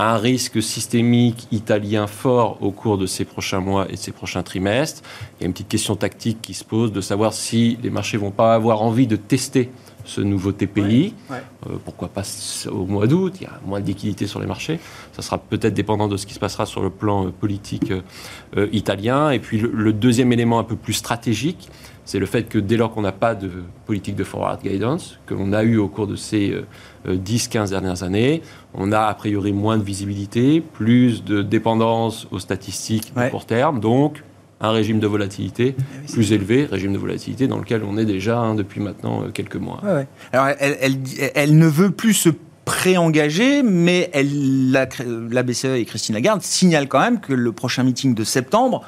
[0.00, 4.42] un risque systémique italien fort au cours de ces prochains mois et de ces prochains
[4.42, 5.02] trimestres.
[5.38, 8.16] Il y a une petite question tactique qui se pose de savoir si les marchés
[8.16, 9.70] vont pas avoir envie de tester
[10.04, 11.14] ce nouveau TPI.
[11.30, 12.22] Euh, pourquoi pas
[12.70, 13.34] au mois d'août?
[13.40, 14.80] Il y a moins de liquidité sur les marchés.
[15.12, 17.92] Ça sera peut-être dépendant de ce qui se passera sur le plan euh, politique
[18.56, 19.30] euh, italien.
[19.30, 21.68] Et puis le, deuxième élément un peu plus stratégique,
[22.10, 23.48] c'est le fait que dès lors qu'on n'a pas de
[23.86, 26.56] politique de forward guidance, que l'on a eu au cours de ces
[27.06, 28.42] 10-15 dernières années,
[28.74, 33.78] on a a priori moins de visibilité, plus de dépendance aux statistiques à court terme,
[33.78, 34.24] donc
[34.60, 38.40] un régime de volatilité eh plus élevé, régime de volatilité dans lequel on est déjà
[38.40, 39.80] hein, depuis maintenant euh, quelques mois.
[40.32, 42.30] Alors elle, ne veut plus se
[42.64, 44.88] préengager, mais elle, la,
[45.30, 48.82] la BCE et Christine Lagarde signalent quand même que le prochain meeting de septembre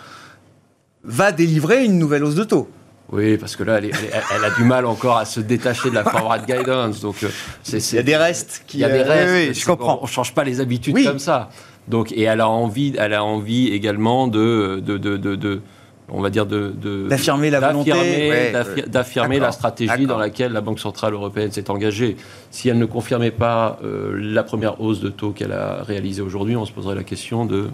[1.04, 2.68] va délivrer une nouvelle hausse de taux.
[3.12, 6.02] Oui, parce que là, elle, elle, a du mal encore à se détacher de la
[6.02, 7.00] forward guidance.
[7.02, 7.16] Donc,
[7.62, 8.64] c'est, il y a des restes.
[8.66, 9.50] Qui, il y a des restes.
[9.50, 9.98] Oui, je comprends.
[10.00, 11.50] On ne change pas les habitudes comme ça.
[11.88, 15.60] Donc, et elle a envie, elle a envie également de, de, de, de
[16.08, 16.72] on va dire de,
[17.08, 18.52] d'affirmer la volonté,
[18.86, 22.16] d'affirmer la stratégie dans laquelle la Banque centrale européenne s'est engagée.
[22.50, 26.56] Si elle ne confirmait pas euh, la première hausse de taux qu'elle a réalisée aujourd'hui,
[26.56, 27.68] on se poserait la question de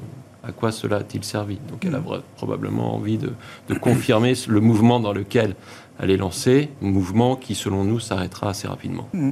[0.48, 2.22] à quoi cela a-t-il servi Donc elle a mm.
[2.36, 3.32] probablement envie de,
[3.80, 5.54] confirmer le mouvement dans lequel
[6.00, 9.08] elle est lancée, mouvement qui, selon nous, s'arrêtera assez rapidement.
[9.12, 9.30] Mm.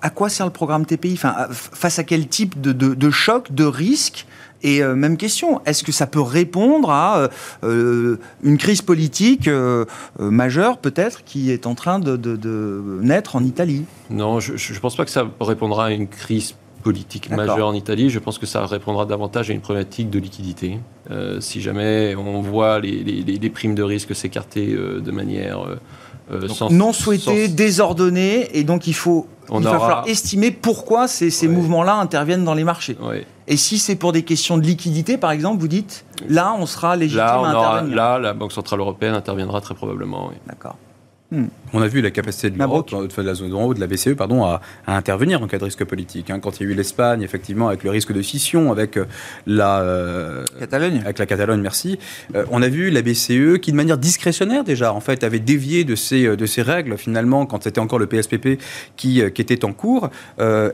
[0.00, 3.64] À quoi sert le programme TPI enfin, Face à quel type de, de choc, de
[3.64, 4.26] risque?
[4.62, 7.28] Et euh, même question, est-ce que ça peut répondre à euh,
[7.64, 9.48] euh, une crise politique
[10.18, 12.38] majeure, peut-être, qui est en train de,
[13.02, 13.84] naître en Italie?
[14.10, 18.10] Non, je ne pense pas que ça répondra à une crise politique majeure en Italie.
[18.10, 20.78] Je pense que ça répondra davantage à une problématique de liquidité.
[21.40, 25.64] si jamais on voit les, primes de risque s'écarter de manière...
[26.70, 31.96] non souhaitée, désordonnée, et donc il faut il va falloir estimer pourquoi ces, ces mouvements-là
[31.96, 32.96] interviennent dans les marchés.
[33.48, 36.96] Et si c'est pour des questions de liquidité, par exemple, vous dites, là, on sera
[36.96, 37.96] légitime à intervenir.
[37.96, 40.30] Là, la Banque Centrale Européenne interviendra très probablement.
[40.46, 40.76] D'accord.
[41.30, 41.46] Hmm.
[41.72, 44.44] On a vu la capacité de l'Europe, de la zone euro, de la BCE, pardon,
[44.44, 46.30] à, intervenir en cas de risque politique.
[46.30, 46.38] Hein.
[46.38, 49.06] Quand il y a eu l'Espagne, effectivement, avec le risque de scission, avec euh,
[49.46, 51.98] la euh, Catalogne, avec la Catalogne, merci.
[52.34, 55.84] Euh, on a vu la BCE qui, de manière discrétionnaire déjà, en fait, avait dévié
[55.84, 58.60] de ces de ces règles finalement quand c'était encore le PSPP
[58.96, 60.10] qui, qui était en cours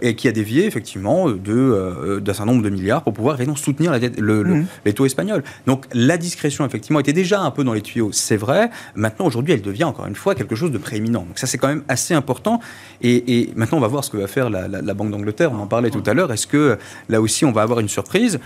[0.02, 3.90] et qui a dévié effectivement de d'un certain nombre de milliards pour pouvoir vraiment soutenir
[3.90, 4.66] la le, mmh.
[4.84, 5.42] les taux espagnols.
[5.66, 8.70] Donc la discrétion effectivement était déjà un peu dans les tuyaux, c'est vrai.
[8.94, 11.24] Maintenant aujourd'hui, elle devient encore une fois quelque chose de prééminent.
[11.26, 12.60] Donc ça, c'est quand même assez important.
[13.02, 15.52] Et, maintenant, on va voir ce que va faire la, Banque d'Angleterre.
[15.52, 16.32] On en parlait tout à l'heure.
[16.32, 18.40] Est-ce que là aussi, on va avoir une surprise?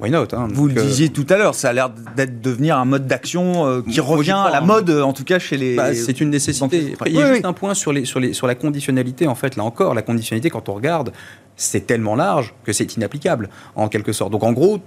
[0.00, 0.48] Why not hein?
[0.52, 3.80] Vous le disiez tout à l'heure, ça a l'air d'être devenir un mode d'action euh,
[3.80, 5.76] qui revient à la mode, en tout cas chez les.
[5.76, 6.96] Bah, c'est une nécessité.
[7.06, 9.28] il y a juste un point sur, les, sur, les, sur la conditionnalité.
[9.28, 11.12] En fait, là encore, la conditionnalité, quand on regarde,
[11.54, 14.32] c'est tellement large que c'est inapplicable, en quelque sorte.
[14.32, 14.80] Donc, en gros,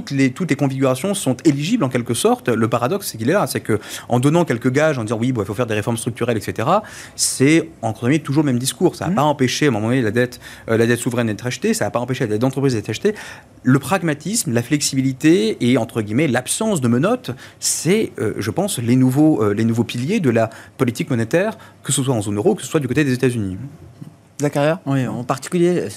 [0.00, 2.48] toutes les, toutes les configurations sont éligibles en quelque sorte.
[2.48, 3.46] Le paradoxe, c'est qu'il est là.
[3.46, 6.68] C'est qu'en donnant quelques gages, en disant oui, il faut faire des réformes structurelles, etc.,
[7.16, 8.96] c'est en guillemets toujours le même discours.
[8.96, 9.14] Ça n'a mmh.
[9.14, 11.84] pas empêché, à un moment donné, la dette, euh, la dette souveraine d'être achetée, ça
[11.84, 13.14] n'a pas empêché la dette d'entreprise d'être achetée.
[13.62, 18.96] Le pragmatisme, la flexibilité et, entre guillemets, l'absence de menottes, c'est, euh, je pense, les
[18.96, 22.54] nouveaux, euh, les nouveaux piliers de la politique monétaire, que ce soit en zone euro,
[22.54, 23.58] que ce soit du côté des États-Unis.
[24.48, 25.88] carrière Oui, en particulier,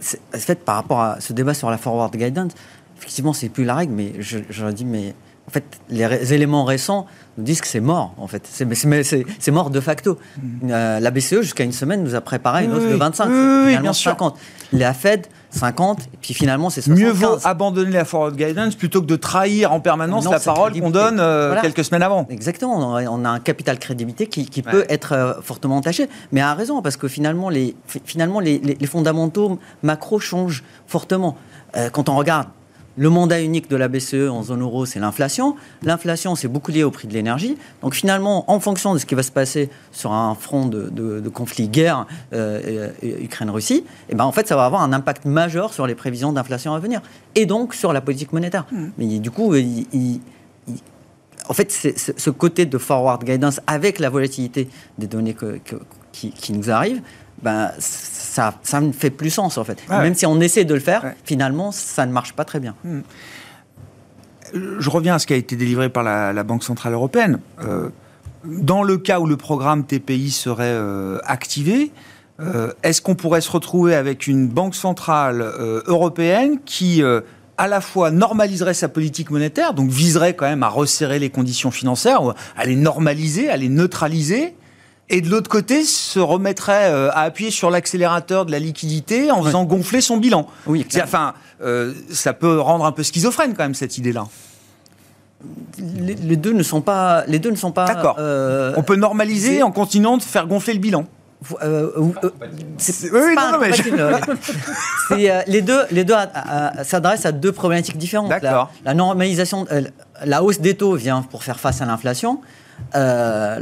[0.00, 2.52] fait, par rapport à ce débat sur la forward guidance,
[2.98, 5.14] effectivement, c'est plus la règle, mais je, je dis, mais
[5.48, 7.06] en fait, les éléments récents
[7.38, 8.46] nous disent que c'est mort, en fait.
[8.46, 10.18] C'est mort de facto.
[10.36, 10.70] Mm.
[10.70, 13.92] Euh, la BCE, jusqu'à une semaine, nous a préparé une hausse de 25, oui, finalement
[13.94, 14.38] 50.
[14.74, 17.02] La Fed, 50, et puis finalement, c'est 75.
[17.02, 20.90] Mieux vaut abandonner la forward guidance plutôt que de trahir en permanence la parole qu'on
[20.90, 22.26] donne euh, quelques semaines avant.
[22.28, 26.10] Exactement, on a un capital crédibilité qui, qui peut être euh, fortement entaché.
[26.30, 31.36] Mais à raison, parce que finalement, les, finalement, les, les, fondamentaux macro changent fortement.
[31.92, 32.48] quand on regarde
[32.98, 35.54] le mandat unique de la BCE en zone euro, c'est l'inflation.
[35.82, 37.56] L'inflation, c'est beaucoup lié au prix de l'énergie.
[37.80, 41.68] Donc finalement, en fonction de ce qui va se passer sur un front de, conflit
[41.68, 45.94] guerre euh, Ukraine-Russie, eh ben, en fait, ça va avoir un impact majeur sur les
[45.94, 47.00] prévisions d'inflation à venir.
[47.36, 48.66] Et donc sur la politique monétaire.
[48.72, 48.86] Mmh.
[48.98, 49.54] Mais du coup,
[51.48, 55.36] en fait, ce côté de forward guidance avec la volatilité des données
[56.12, 57.00] qui, qui, nous arrivent,
[57.42, 57.70] ben,
[58.38, 59.78] ça, ça ne fait plus sens en fait.
[59.90, 62.76] Même si on essaie de le faire, finalement, ça ne marche pas très bien.
[62.84, 63.00] Hmm.
[64.54, 67.40] Je reviens à ce qui a été délivré par la, Banque Centrale Européenne.
[67.64, 67.88] Euh,
[68.44, 71.90] dans le cas où le programme TPI serait euh, activé,
[72.38, 75.42] euh, est-ce qu'on pourrait se retrouver avec une banque centrale
[75.86, 77.02] européenne qui
[77.58, 81.72] à la fois normaliserait sa politique monétaire, donc viserait quand même à resserrer les conditions
[81.72, 82.22] financières,
[82.56, 84.54] à les normaliser, à les neutraliser,
[85.10, 89.42] et de l'autre côté se remettrait euh, à appuyer sur l'accélérateur de la liquidité en
[89.42, 90.46] faisant gonfler son bilan.
[90.66, 94.26] Oui, enfin, euh, ça peut rendre un peu schizophrène quand même cette idée-là.
[95.78, 97.24] Les, deux ne sont pas.
[97.26, 97.86] Les deux ne sont pas.
[97.86, 98.16] D'accord.
[98.18, 101.06] Euh, On peut normaliser en continuant de faire gonfler le bilan.
[102.78, 106.14] c'est oui, non, mais les deux, les deux
[106.82, 108.30] s'adressent à deux problématiques différentes.
[108.42, 109.64] La, la, normalisation,
[110.24, 112.40] la hausse des taux vient pour faire face à l'inflation.
[112.94, 113.58] Euh,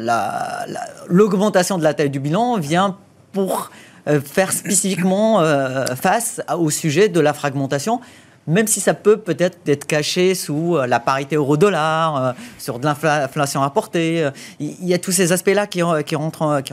[1.08, 2.96] l'augmentation de la taille du bilan vient
[3.32, 3.70] pour
[4.08, 8.00] euh, faire spécifiquement euh, face au sujet de la fragmentation
[8.48, 14.30] même si ça peut peut-être être caché sous la parité euro-dollar, sur de l'inflation rapportée.
[14.60, 16.72] Il y a tous ces aspects-là qui, qui, rentrent, qui,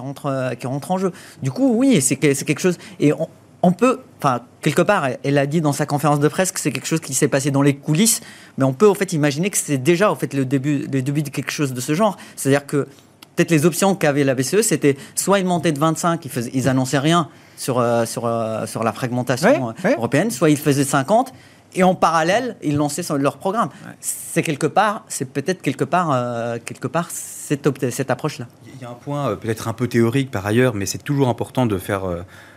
[0.60, 1.12] qui rentrent en jeu.
[1.41, 2.77] Du coup, oui, c'est quelque chose.
[3.71, 6.88] Peut, enfin, quelque part, elle a dit dans sa conférence de presse que c'est quelque
[6.88, 8.21] chose qui s'est passé dans les coulisses,
[8.58, 11.23] mais on peut en fait imaginer que c'est déjà en fait le début, le début
[11.23, 12.17] de quelque chose de ce genre.
[12.36, 12.88] C'est-à-dire que
[13.36, 16.67] peut-être les options qu'avait la BCE, c'était soit ils montaient de 25, ils, faisaient, ils
[16.67, 19.95] annonçaient rien sur, euh, sur, euh, sur la fragmentation ouais.
[19.95, 21.34] européenne, soit ils faisaient 50,
[21.76, 23.69] et en parallèle, ils lançaient leur programme.
[23.99, 28.47] C'est quelque part, c'est peut-être quelque part, euh, quelque part cette, cette approche-là.
[28.76, 31.30] Il y a un point euh, peut-être un peu théorique par ailleurs, mais c'est toujours
[31.30, 32.04] important de faire,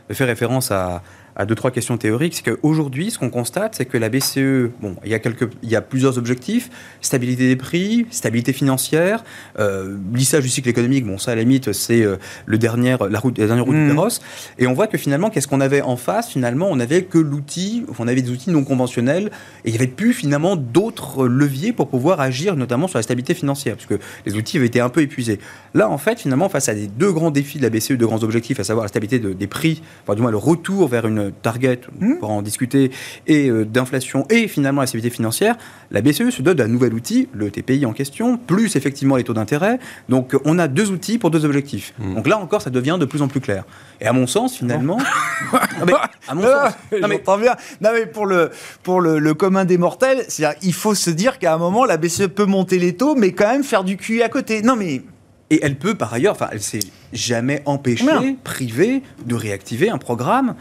[0.08, 1.02] de faire référence à,
[1.36, 2.34] à deux, trois questions théoriques.
[2.34, 5.68] C'est qu'aujourd'hui, ce qu'on constate, c'est que la BCE, bon, il y, a quelques, il
[5.68, 6.70] y a plusieurs objectifs
[7.00, 9.22] stabilité des prix, stabilité financière,
[9.58, 11.06] euh, lissage du cycle économique.
[11.06, 13.88] Bon, ça, à la limite, c'est euh, le dernier, la, route, la dernière route Mhm.
[13.88, 14.20] du Pérosse.
[14.58, 16.30] Et on voit que finalement, qu'est-ce qu'on avait en face?
[16.30, 19.30] Finalement, on n'avait que l'outil, on avait des outils non conventionnels,
[19.64, 23.34] et il n'y avait plus finalement d'autres leviers pour pouvoir agir, notamment sur la stabilité
[23.34, 25.38] financière, puisque les outils avaient été un peu épuisés.
[25.74, 28.22] Là, en fait, finalement, face à des deux grands défis de la BCE, deux grands
[28.22, 31.25] objectifs, à savoir la stabilité de- des prix, enfin du moins le retour vers une
[31.30, 32.90] target, on pourra en discuter,
[33.26, 35.56] et euh, d'inflation, et finalement la stabilité financière,
[35.90, 39.34] la BCE se dote d'un nouvel outil, le TPI en question, plus effectivement les taux
[39.34, 39.78] d'intérêt.
[40.08, 41.94] Donc euh, on a deux outils pour deux objectifs.
[41.98, 42.14] Mm.
[42.14, 43.64] Donc là encore, ça devient de plus en plus clair.
[44.00, 44.98] Et à mon sens, finalement...
[45.52, 45.92] Non, mais
[46.28, 46.72] à mon sens...
[47.00, 47.54] non, mais- J'entends bien.
[47.80, 48.50] Non, mais pour le,
[48.82, 51.96] pour le, le commun des mortels, c'est-à-dire, il faut se dire qu'à un moment, la
[51.96, 54.62] BCE peut monter les taux, mais quand même faire du QI à côté.
[54.62, 55.02] Non, mais
[55.50, 56.80] Et elle peut par ailleurs, enfin, elle s'est
[57.12, 60.54] jamais empêchée, privée, de réactiver un programme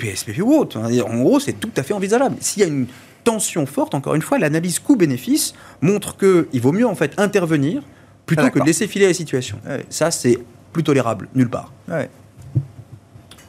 [0.00, 0.78] PSPP ou autre.
[0.78, 2.36] En gros, c'est tout à fait envisageable.
[2.40, 2.86] S'il y a une
[3.22, 7.82] tension forte, encore une fois, l'analyse coût-bénéfice montre qu'il vaut mieux en fait intervenir
[8.26, 9.58] plutôt Ah, que de laisser filer la situation.
[9.68, 9.84] Ouais.
[9.90, 10.38] Ça, c'est
[10.72, 11.72] plus tolérable, nulle part.
[11.88, 12.08] ouais.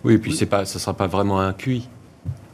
[0.03, 1.87] Oui, et puis c'est pas, ça sera pas vraiment un QI.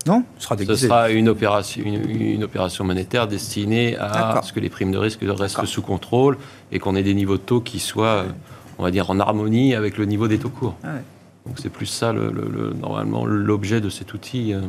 [0.06, 4.60] non Ce sera Ce sera une opération, une, une opération monétaire destinée à ce que
[4.60, 6.38] les primes de risque restent sous contrôle
[6.74, 8.26] et qu'on ait des niveaux de taux qui soient,
[8.78, 10.76] on va dire, en harmonie avec le niveau des taux courts.
[11.48, 14.62] Donc c'est plus ça, le, le- le- normalement, l'objet de cet outil euh,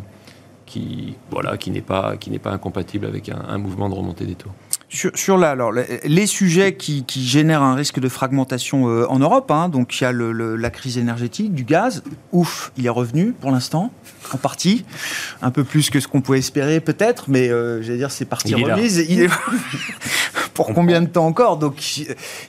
[0.67, 4.25] qui, voilà, qui n'est pas, qui n'est pas incompatible avec un, un mouvement de remontée
[4.27, 4.51] des taux.
[4.91, 9.05] Sur, sur la- alors, les, les sujets qui, qui génèrent un risque de fragmentation euh,
[9.11, 12.03] en Europe, hein, donc il y a le- le- la crise énergétique, du gaz.
[12.33, 13.93] Ouf, il est revenu pour l'instant,
[14.33, 14.85] en partie.
[15.43, 18.53] Un peu plus que ce qu'on pouvait espérer peut-être, mais euh, j'allais dire c'est parti
[18.53, 18.77] Il est là.
[18.77, 19.05] remise.
[19.09, 19.29] Il est...
[20.67, 21.99] pour combien de temps encore Donc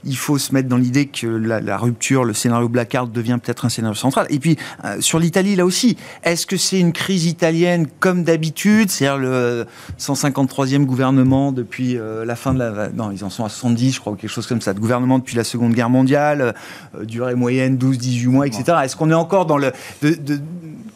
[0.04, 3.66] il faut se mettre dans l'idée que la, la rupture, le scénario Blackard devient peut-être
[3.66, 4.26] un scénario central.
[4.32, 8.90] Et puis euh, sur l'Italie, là aussi, est-ce que c'est une crise italienne comme d'habitude?
[8.90, 9.68] C'est-à-dire le
[10.00, 12.90] 153e gouvernement depuis euh, la fin de la...
[12.90, 15.20] Non, ils en sont à 70, je crois, ou quelque chose comme ça, de gouvernement
[15.20, 16.56] depuis la Seconde Guerre mondiale,
[16.96, 18.64] euh, durée moyenne 12-18 mois, etc.
[18.84, 19.72] Est-ce qu'on est encore dans le...
[20.02, 20.40] de- de-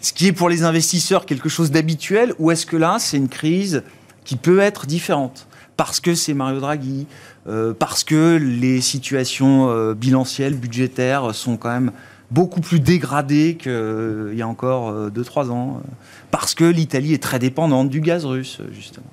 [0.02, 3.30] ce qui est pour les investisseurs quelque chose d'habituel, ou est-ce que là, c'est une
[3.30, 3.84] crise
[4.26, 5.48] qui peut être différente?
[5.78, 7.08] Parce que c'est Mario Draghi,
[7.48, 11.92] euh, parce que les situations euh, bilancielles, budgétaires sont quand même
[12.32, 15.90] beaucoup plus dégradées qu'il y a encore 2-3 ans, euh,
[16.32, 19.06] parce que l'Italie est très dépendante du gaz russe, euh, justement.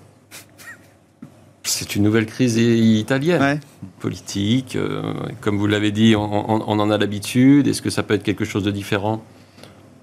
[1.62, 3.40] C'est une nouvelle crise italienne.
[3.42, 3.60] Ouais.
[4.00, 4.76] politique.
[4.76, 7.68] euh, comme vous l'avez dit, on, on- on en a l'habitude.
[7.68, 9.22] Est-ce que ça peut être quelque chose de différent?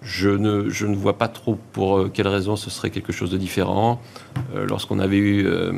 [0.04, 3.32] Je ne, je ne vois pas trop pour euh, quelles raisons ce serait quelque chose
[3.32, 4.00] de différent.
[4.56, 5.72] Euh, Lorsqu'on avait eu euh,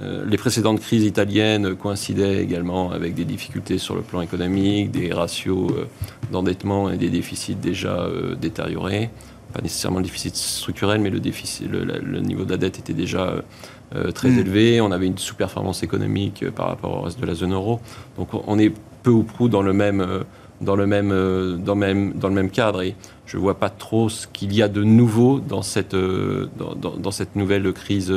[0.00, 5.12] euh, les précédentes crises italiennes coïncidaient également avec des difficultés sur le plan économique, des
[5.12, 5.84] ratios euh,
[6.30, 9.10] d'endettement et des déficits déjà euh, détériorés.
[9.52, 12.78] Pas nécessairement le déficit structurel, mais le, déficit, le, la- le niveau de la dette
[12.78, 13.42] était déjà
[14.14, 14.38] très Mm.
[14.40, 14.80] élevé.
[14.82, 17.80] On avait une sous-performance économique par rapport au reste de la zone euro.
[18.18, 18.70] Donc on- est
[19.02, 20.06] peu ou prou dans le même,
[20.60, 21.08] dans le même,
[21.64, 22.82] dans le même, dans le même cadre.
[22.82, 26.74] Et je ne vois pas trop ce qu'il y a de nouveau dans cette, dans,
[26.74, 28.12] dans- dans cette nouvelle crise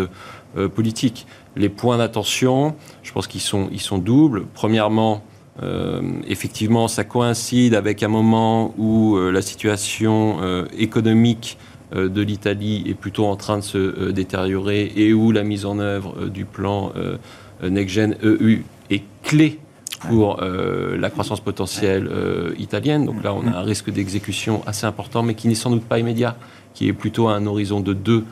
[0.57, 1.25] euh, politique.
[1.55, 4.45] Les points d'attention, je pense qu'ils sont, ils sont doubles.
[4.53, 5.23] Premièrement,
[5.61, 10.37] euh, effectivement, ça coïncide avec un moment où euh, la situation
[10.77, 11.57] économique
[11.93, 16.27] de l'Italie est plutôt en train de se détériorer et où la mise en œuvre
[16.27, 17.17] du plan euh,
[17.61, 19.59] NextGen EU est clé
[20.07, 22.09] pour la croissance potentielle
[22.57, 23.05] italienne.
[23.05, 25.99] Donc là, on a un risque d'exécution assez important, mais qui n'est sans doute pas
[25.99, 26.37] immédiat,
[26.73, 28.23] qui est plutôt à un horizon de 2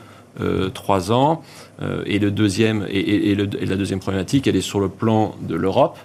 [0.73, 1.43] 3 ans.
[1.81, 5.35] Euh, et, le deuxième, et, le- et la deuxième problématique, elle est sur le plan
[5.41, 5.97] de l'Europe,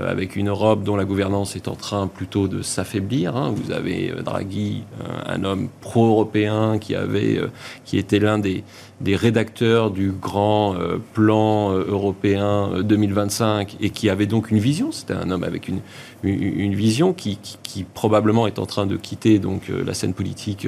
[0.00, 3.36] avec une Europe dont la gouvernance est en train plutôt de s'affaiblir.
[3.36, 3.54] hein.
[3.54, 7.48] Vous avez euh, Draghi, euh, un homme pro-européen qui, avait, euh,
[7.84, 8.64] qui était l'un des,
[9.00, 14.58] des rédacteurs du grand euh, plan euh, européen euh, 2025 et qui avait donc une
[14.58, 14.90] vision.
[14.92, 15.80] C'était un homme avec une,
[16.24, 20.14] une, vision qui, qui- qui probablement est en train de quitter donc euh, la scène
[20.14, 20.66] politique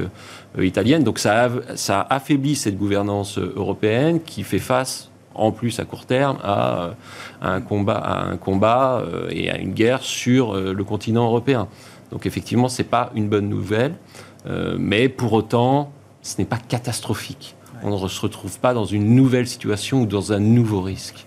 [0.58, 1.02] euh, italienne.
[1.04, 5.84] Donc ça, ça a affaibli cette gouvernance euh, européenne qui fait face en plus à
[5.84, 6.92] court terme à, euh,
[7.40, 11.68] un combat, un combat euh, et à une guerre sur euh, le continent européen.
[12.10, 13.94] Donc effectivement, c'est pas une bonne nouvelle,
[14.78, 15.90] mais pour autant,
[16.22, 17.56] ce n'est pas catastrophique.
[17.82, 21.26] On ne se retrouve pas dans une nouvelle situation ou dans un nouveau risque.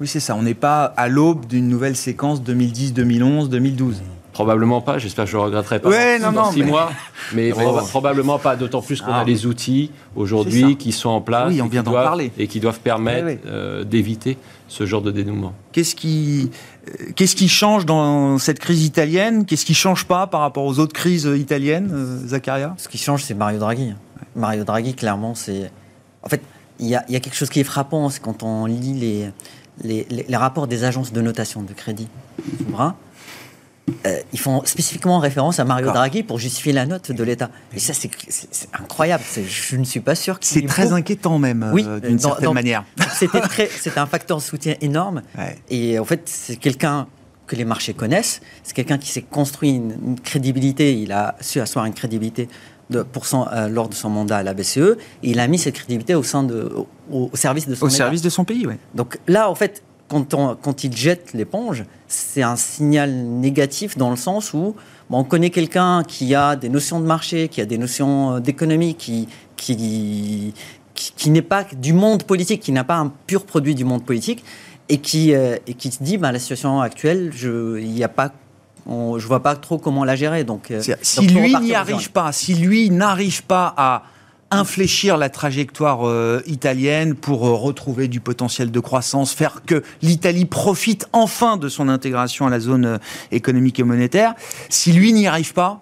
[0.00, 0.34] Oui, c'est ça.
[0.34, 4.02] On n'est pas à l'aube d'une nouvelle séquence 2010, 2011, 2012.
[4.36, 6.66] Probablement pas, j'espère que je ne regretterai pas Ouais, dans, non, dans non, six mais-
[6.66, 6.90] mois,
[7.34, 9.20] mais proba- probablement pas, d'autant plus qu'on Ah.
[9.20, 12.32] a les outils aujourd'hui qui sont en place Oui, on et, qui doivent, parler.
[12.36, 13.40] et qui doivent permettre ouais.
[13.46, 14.36] euh, d'éviter
[14.68, 15.54] ce genre de dénouement.
[15.72, 16.50] Qu'est-ce qui,
[16.88, 19.46] euh, qu'est-ce qui change dans cette crise italienne?
[19.46, 23.22] Qu'est-ce qui change pas par rapport aux autres crises italiennes, euh, Zakaria Ce qui change,
[23.24, 23.94] c'est Mario Draghi.
[24.34, 25.70] Mario Draghi, clairement, c'est.
[26.22, 26.42] En fait,
[26.78, 28.92] il y a, il y a quelque chose qui est frappant, c'est quand on lit
[28.92, 29.30] les,
[29.82, 32.08] les, les- les rapports des agences de notation de crédit
[32.58, 32.96] souverain.
[34.06, 35.86] Euh, ils font spécifiquement référence à Mario.
[35.92, 37.50] Draghi pour justifier la note de l'État.
[37.74, 38.10] Et ça, c'est
[38.72, 39.22] incroyable.
[39.46, 42.44] Je ne suis pas sûr qu'il C'est très inquiétant même, euh, Oui, d'une dans- certaine
[42.46, 42.84] dans- manière.
[43.14, 45.22] C'était un facteur de soutien énorme.
[45.38, 45.56] Ouais.
[45.70, 47.06] Et en fait, c'est quelqu'un
[47.46, 48.40] que les marchés connaissent.
[48.64, 50.98] C'est quelqu'un qui s'est construit une, une crédibilité.
[51.00, 52.48] Il a su asseoir une crédibilité
[52.90, 54.78] de, pour son, euh, lors de son mandat à la BCE.
[55.22, 57.88] Et il a mis cette crédibilité au, sein de, au, au service de son Au
[57.88, 57.96] État.
[57.98, 58.74] service de son pays, oui.
[58.94, 64.10] Donc là, en fait, quand, on- quand il jette l'éponge, c'est un signal négatif dans
[64.10, 64.74] le sens où
[65.10, 68.94] on connaît quelqu'un qui a des notions de marché, qui a des notions euh, d'économie,
[68.94, 70.52] qui, qui,
[70.94, 74.04] qui, qui n'est pas du monde politique, qui n'a pas un pur produit du monde
[74.04, 74.44] politique,
[74.88, 78.08] et qui, euh, et qui se dit, bah, la situation actuelle, je il y a
[78.08, 78.32] pas,
[78.86, 80.44] on- je vois pas trop comment la gérer.
[80.44, 84.02] Donc, euh, Si donc, lui n'y arrive pas, si lui n'arrive pas à
[84.50, 90.44] infléchir la trajectoire euh, italienne pour euh, retrouver du potentiel de croissance, faire que l'Italie
[90.44, 92.98] profite enfin de son intégration à la zone euh,
[93.32, 94.34] économique et monétaire,
[94.68, 95.80] si lui n'y arrive pas,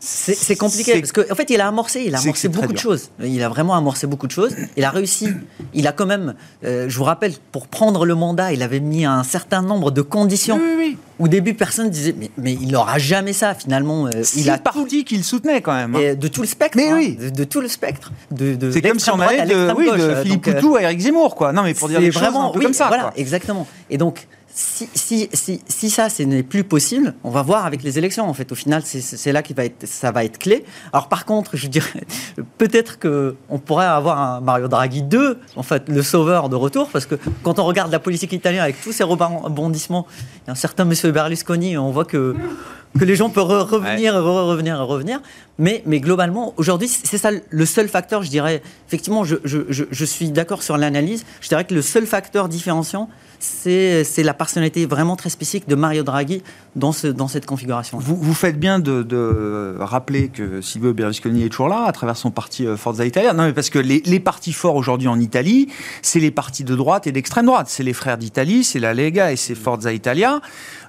[0.00, 3.10] C'est compliqué parce qu'en en fait, il a amorcé, il a amorcé beaucoup de choses.
[3.22, 4.54] Il a vraiment amorcé beaucoup de choses.
[4.76, 5.28] Il a réussi.
[5.74, 6.34] Il a quand même,
[6.64, 10.00] euh, je vous rappelle, pour prendre le mandat, il avait mis un certain nombre de
[10.02, 10.56] conditions.
[10.56, 13.54] oui, oui, Au début, personne disait, mais, mais il n'aura jamais ça.
[13.54, 15.94] Finalement, euh, il a parti qu'il soutenait quand même.
[15.94, 16.00] hein.
[16.00, 16.76] et de tout le spectre.
[16.78, 17.16] Mais hein, oui.
[17.16, 18.10] de, de tout le spectre.
[18.30, 20.82] De, de C'est comme si on allait de, oui, de Euh, Philippe euh, Poutou à
[20.82, 21.52] Eric Zemmour, quoi.
[21.52, 22.88] Non, mais pour dire les choses un peu oui, comme ça.
[22.88, 23.12] Voilà, quoi.
[23.16, 23.66] exactement.
[23.90, 24.88] Et donc, si,
[25.32, 28.28] si, si, ça, ce n'est plus possible, on va voir avec les élections.
[28.28, 30.64] En fait, au final, c'est- là que va être, ça va être clé.
[30.92, 32.04] Alors, par contre, je dirais,
[32.58, 36.88] peut-être que on pourrait avoir un Mario Draghi 2, en fait, le sauveur de retour,
[36.90, 40.06] parce que quand on regarde la politique italienne avec tous ses rebondissements,
[40.44, 42.34] il y a un certain Monsieur Berlusconi, on voit que
[42.98, 45.20] que les gens peuvent re- revenir, re- revenir, revenir.
[45.58, 48.62] Mais, mais globalement, aujourd'hui, c'est ça le seul facteur, je dirais.
[48.88, 51.24] Effectivement, je, je, je, je suis d'accord sur l'analyse.
[51.42, 55.74] Je dirais que le seul facteur différenciant, c'est c'est la personnalité vraiment très spécifique de
[55.74, 56.42] Mario Draghi
[56.76, 57.98] dans, ce, dans cette configuration.
[57.98, 62.16] Vous, vous faites bien de, de rappeler que Silvio Berlusconi est toujours là à travers
[62.16, 63.32] son parti euh, Forza Italia.
[63.34, 65.68] Non, mais parce que les, les partis forts aujourd'hui en Italie,
[66.02, 67.66] c'est les partis de droite et d'extrême droite.
[67.68, 70.40] C'est les Frères d'Italie, c'est la Lega et c'est Forza Italia.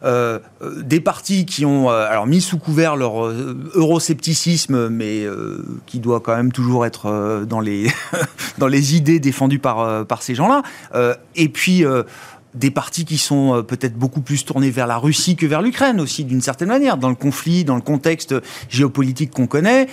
[0.04, 5.64] Euh, euh, des partis qui ont alors mis sous couvert leur euh, euroscepticisme, mais euh,
[5.86, 7.88] qui doit quand même toujours être euh, dans les
[8.58, 10.64] dans les idées défendues par euh, par ces gens-là.
[10.96, 12.04] Euh, et puis euh,
[12.54, 16.02] des partis qui sont euh, peut-être beaucoup plus tournés vers la Russie que vers l'Ukraine
[16.02, 18.36] aussi, d'une certaine manière, dans le conflit, dans le contexte
[18.70, 19.88] géopolitique qu'on connaît.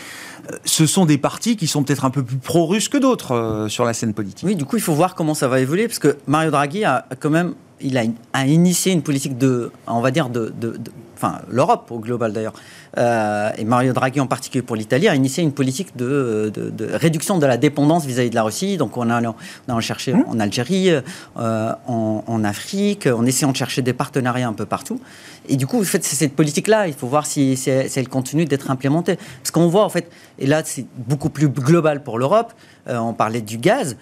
[0.50, 3.68] Euh, Ce sont des partis qui sont peut-être un peu plus pro-russes que d'autres euh,
[3.68, 4.44] sur la scène politique.
[4.46, 7.06] Oui, du coup, il faut voir comment ça va évoluer, parce que Mario Draghi a
[7.20, 10.52] quand même, il a, a initié une politique de, on va dire, de-
[11.18, 12.54] enfin, l'Europe au global d'ailleurs,
[12.96, 16.86] Euh, et Mario Draghi en particulier pour l'Italie, a initié une politique de, de- de
[16.94, 18.78] réduction de la dépendance vis-à-vis de la Russie.
[18.78, 19.20] Donc, on a,
[19.68, 20.24] on a cherché Mmh.
[20.26, 24.98] en Algérie, euh, en, en Afrique, en essayant de chercher des partenariats un peu partout.
[25.50, 27.98] Et du coup, en fait, c'est cette politique-là, il faut voir si, si elle, si
[28.00, 29.16] elle continue d'être implémentée.
[29.42, 32.52] Parce qu'on voit, en fait, et là, c'est beaucoup plus global pour l'Europe,
[32.88, 33.96] euh, on parlait du gaz,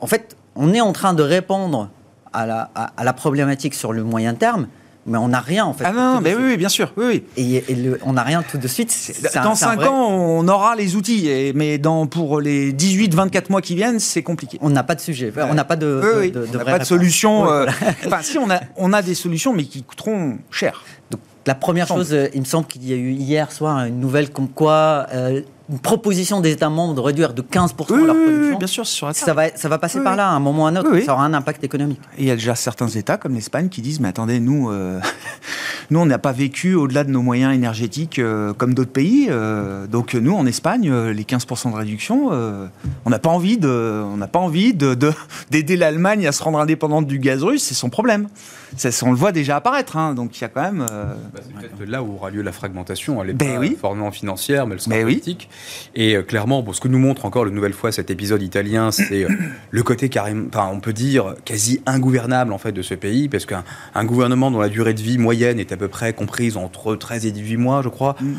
[0.00, 1.88] en fait, on est en train de répondre
[2.32, 4.66] à la, à, à la problématique sur le moyen terme,
[5.06, 5.84] mais on n'a rien, en fait.
[5.86, 7.24] Ah non, mais oui, oui, bien sûr, oui, oui.
[7.36, 8.90] Et, et le- on n'a rien tout de suite.
[8.90, 12.40] Un- Dans c'est un 5 vrai- ans, on aura les outils, et- mais dans, pour
[12.40, 14.58] les 18-24 mois qui viennent, c'est compliqué.
[14.62, 17.44] On n'a pas de sujet, on n'a pas de, Oui, de- on pas solution.
[17.50, 17.72] Euh, voilà.
[18.06, 20.84] Enfin, si, on a, on a des solutions, mais qui coûteront cher.
[21.10, 24.00] Donc, la première chose, euh, il me semble qu'il y a eu hier soir une
[24.00, 28.14] nouvelle comme quoi euh, une proposition des États membres de réduire de 15% Oui, leur
[28.16, 28.58] oui, production.
[28.58, 29.24] bien sûr, sur la table.
[29.24, 30.90] ça va, ça va passer Oui, par là à un moment ou à un autre.
[30.92, 31.04] Oui, oui.
[31.06, 32.00] Ça aura un impact économique.
[32.18, 35.00] Et il y a déjà certains États, comme l'Espagne, qui disent Mais attendez, nous, euh,
[35.90, 39.28] nous on n'a pas vécu au-delà de nos moyens énergétiques euh, comme d'autres pays.
[39.30, 42.66] euh, donc, nous, en Espagne, les 15% de réduction, euh,
[43.06, 45.12] on n'a pas envie de, on n'a pas envie de, de-
[45.50, 47.62] d'aider l'Allemagne à se rendre indépendante du gaz russe.
[47.62, 48.28] C'est son problème.
[48.76, 49.96] Ça, on le voit déjà apparaître.
[49.96, 50.14] hein.
[50.14, 50.84] donc, il y a quand même.
[50.90, 53.22] euh, Bah, c'est peut-être là où aura lieu la fragmentation.
[53.22, 53.76] Elle est Ben pas oui.
[53.80, 55.12] formellement financière, mais elle sera Ben oui.
[55.12, 55.48] politique.
[55.94, 58.90] Et euh, clairement, bon, ce que nous montre encore une nouvelle fois cet épisode italien,
[58.90, 59.28] c'est euh,
[59.70, 63.46] le côté carrément, enfin, on peut dire quasi ingouvernable en fait de ce pays, parce
[63.46, 63.64] qu'un
[63.94, 67.26] un gouvernement dont la durée de vie moyenne est à peu près comprise entre 13
[67.26, 68.16] et 18 mois, je crois.
[68.20, 68.34] Mm.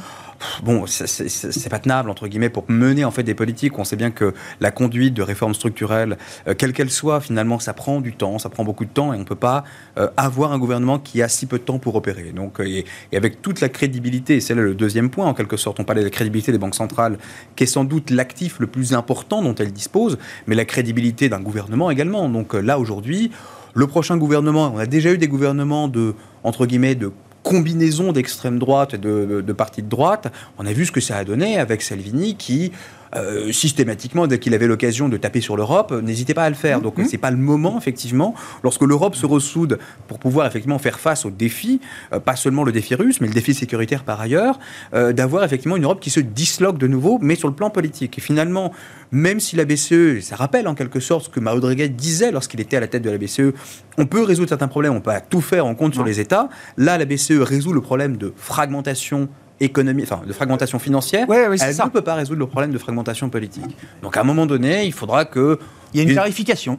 [0.63, 3.77] Bon, c'est pas tenable, entre guillemets, pour mener en fait des politiques.
[3.77, 6.17] On sait bien que la conduite de réformes structurelles,
[6.47, 9.17] euh, quelle qu'elle soit, finalement, ça prend du temps, ça prend beaucoup de temps et
[9.17, 9.63] on ne peut pas
[9.97, 12.31] euh, avoir un gouvernement qui a si peu de temps pour opérer.
[12.31, 12.85] Donc, euh, et,
[13.15, 16.07] avec toute la crédibilité, c'est là le deuxième point, en quelque sorte, on parlait de
[16.07, 17.17] la crédibilité des banques centrales,
[17.55, 20.17] qui est sans doute l'actif le plus important dont elles disposent,
[20.47, 22.29] mais la crédibilité d'un gouvernement également.
[22.29, 23.31] Donc là, aujourd'hui,
[23.73, 27.11] le prochain gouvernement, on a déjà eu des gouvernements de, entre guillemets, de
[27.45, 31.17] combinaison d'extrême droite et de, de, partis de droite, on a vu ce que ça
[31.17, 32.71] a donné avec Salvini qui
[33.15, 36.81] euh, systématiquement, dès qu'il avait l'occasion de taper sur l'Europe, n'hésitait pas à le faire.
[36.81, 37.05] Donc, ce mmh.
[37.05, 41.31] c'est pas le moment, effectivement, lorsque l'Europe se ressoude pour pouvoir effectivement faire face aux
[41.31, 41.79] défis,
[42.13, 44.59] euh, pas seulement le défi russe, mais le défi sécuritaire par ailleurs,
[44.93, 48.17] euh, d'avoir effectivement une Europe qui se disloque de nouveau, mais sur le plan politique.
[48.17, 48.71] Et finalement,
[49.11, 52.59] même si la BCE, ça rappelle en quelque sorte ce que Mario Draghi disait lorsqu'il
[52.59, 53.53] était à la tête de la BCE,
[53.97, 56.49] on peut résoudre certains problèmes, on peut tout faire, on compte sur les États.
[56.77, 59.29] Là, la BCE résout le problème de fragmentation
[59.59, 63.77] économie, enfin, de fragmentation financière, elle ne peut pas résoudre le problème de fragmentation politique.
[64.01, 65.59] Donc à un moment donné, il faudra que...
[65.93, 66.77] Il y a une, clarification.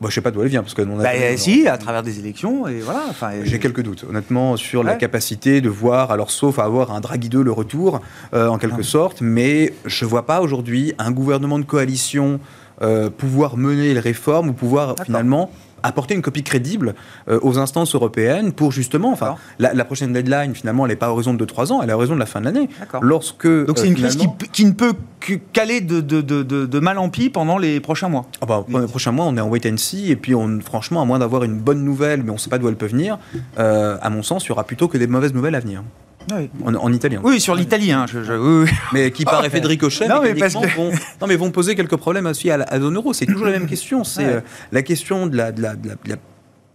[0.00, 1.76] Bah, je ne sais pas d'où elle vient, parce que on a bah, si, à
[1.76, 3.06] travers des élections, et voilà.
[3.42, 7.28] J'ai quelques doutes, honnêtement, sur la capacité de voir, alors sauf à avoir un Draghi
[7.28, 8.00] 2 le retour,
[8.32, 8.84] euh, en quelque ah.
[8.84, 12.40] sorte, mais je ne vois pas aujourd'hui un gouvernement de coalition
[12.80, 15.50] euh, pouvoir mener les réformes ou pouvoir finalement
[15.82, 16.94] apporter une copie crédible
[17.28, 21.10] euh, aux instances européennes pour justement, enfin, la, prochaine deadline, finalement, elle n'est pas à
[21.10, 22.68] horizon de 2-3 ans, elle est à horizon de la fin de l'année.
[23.00, 23.46] Lorsque.
[23.46, 24.18] Donc c'est une crise
[24.52, 24.94] qui, ne peut
[25.52, 28.26] qu'aller de, de, de, mal en pis pendant les prochains mois.
[28.40, 30.60] Ah bah, pendant les prochains mois, on est en wait and see, et puis on,
[30.60, 32.86] franchement, à moins d'avoir une bonne nouvelle, mais on ne sait pas d'où elle peut
[32.86, 33.18] venir,
[33.58, 35.82] euh, à mon sens, il y aura plutôt que des mauvaises nouvelles à venir.
[36.30, 37.20] Ah en, italien.
[37.22, 38.06] Oui, sur l'italien.
[38.92, 42.26] Mais qui par effet de ricochet, non, mais vont, non, mais vont poser quelques problèmes
[42.26, 43.12] aussi à la, zone euro.
[43.12, 44.04] C'est toujours la même question.
[44.04, 44.40] C'est euh,
[44.72, 46.16] la question de la, de la, de la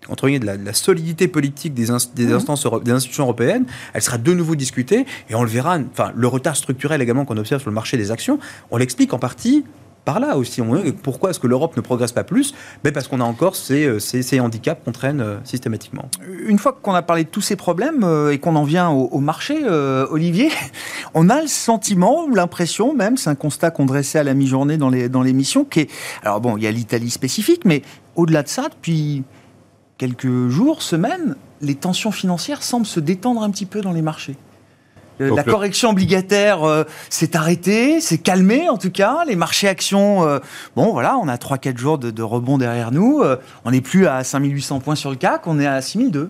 [0.10, 2.34] entre de la, de la, solidité politique des, des mhm.
[2.34, 5.78] instances des institutions européennes, elle sera de nouveau discutée et on le verra.
[5.92, 8.40] Enfin, le retard structurel également qu'on observe sur le marché des actions,
[8.72, 9.64] on l'explique en partie
[10.06, 10.62] par là aussi.
[11.02, 12.54] pourquoi est-ce que l'Europe ne progresse pas plus?
[12.84, 16.10] Ben Parce qu'on a encore ces, euh, handicaps qu'on traîne euh, systématiquement.
[16.46, 19.20] Une fois qu'on a parlé de tous ces problèmes euh, et qu'on en vient au,
[19.20, 19.66] marché,
[20.10, 20.50] Olivier,
[21.14, 24.90] on a le sentiment, l'impression même, c'est un constat qu'on dressait à la mi-journée dans
[24.90, 25.66] l'émission,
[26.24, 27.82] dans bon, il y a l'Italie spécifique, mais
[28.16, 29.24] au-delà de ça, depuis
[29.98, 34.36] quelques jours, semaines, les tensions financières semblent se détendre un petit peu dans les marchés.
[35.32, 39.24] Euh, la correction obligataire euh, s'est arrêtée, s'est calmée en tout cas.
[39.28, 40.40] Les marchés actions, euh,
[40.76, 43.24] bon voilà, on a 3-4 jours de, rebond derrière nous.
[43.66, 46.30] on n'est plus à 5800 points sur le CAC, on est à 6002.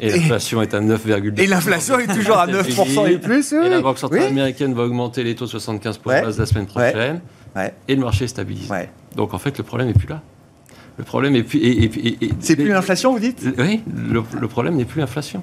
[0.00, 1.40] Et l'inflation est à 9,2%.
[1.40, 3.52] Et l'inflation est toujours à 9% et plus.
[3.52, 6.66] Et la Banque centrale américaine va augmenter les taux de 75 points base la semaine
[6.66, 7.20] prochaine.
[7.88, 8.70] Et le marché stabilise.
[9.16, 10.22] Donc en fait, le problème n'est plus là.
[10.98, 11.60] Le problème est plus.
[12.40, 13.46] C'est plus l'inflation, vous dites?
[13.58, 15.42] Oui, le problème n'est plus l'inflation.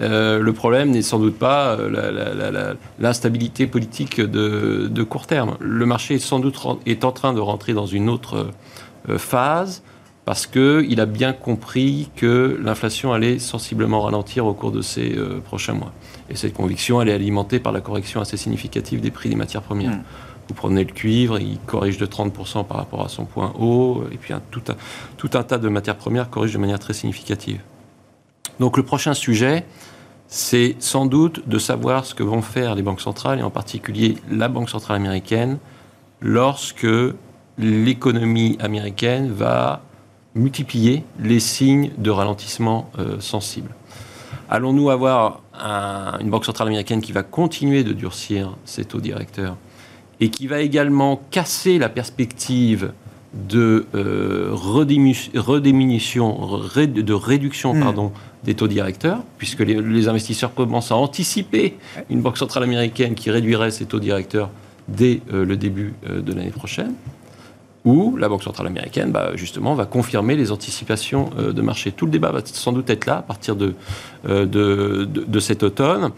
[0.00, 5.56] Euh, le problème n'est sans doute pas euh, l'instabilité politique de, court terme.
[5.60, 8.50] Le marché est sans doute est en train de rentrer dans une autre
[9.08, 9.82] euh, phase
[10.24, 15.72] parce qu'il a bien compris que l'inflation allait sensiblement ralentir au cours de ces prochains
[15.72, 15.92] mois.
[16.28, 19.62] Et cette conviction, elle est alimentée par la correction assez significative des prix des matières
[19.62, 19.92] premières.
[19.92, 20.02] Hmm.
[20.46, 24.18] Vous prenez le cuivre, il corrige de 30% par rapport à son point haut, et
[24.18, 24.76] puis tout, un,
[25.16, 27.60] tout un tas de matières premières corrige de manière très significative.
[28.60, 29.64] Donc le prochain sujet,
[30.28, 34.16] c'est sans doute de savoir ce que vont faire les banques centrales, et en particulier
[34.30, 35.58] la Banque centrale américaine,
[36.20, 36.86] lorsque
[37.58, 39.80] l'économie américaine va
[40.34, 43.70] multiplier les signes de ralentissement euh, sensible.
[44.48, 45.40] Allons-nous avoir
[46.20, 49.56] une Banque centrale américaine qui va continuer de durcir ses taux directeurs
[50.20, 52.92] et qui va également casser la perspective
[53.32, 56.38] de euh, rediminution,
[56.76, 57.80] de réduction hmm.
[57.80, 58.12] pardon,
[58.44, 61.76] des taux directeurs, puisque les, investisseurs commencent à anticiper
[62.08, 64.50] une banque centrale américaine qui réduirait ses taux directeurs
[64.88, 66.94] dès euh, le début euh, de l'année prochaine,
[67.84, 71.92] ou la Banque centrale américaine, bah, justement, va confirmer les anticipations de marché.
[71.92, 73.74] Tout le débat va sans doute être là à partir de,
[74.28, 76.10] de, de, de cet automne.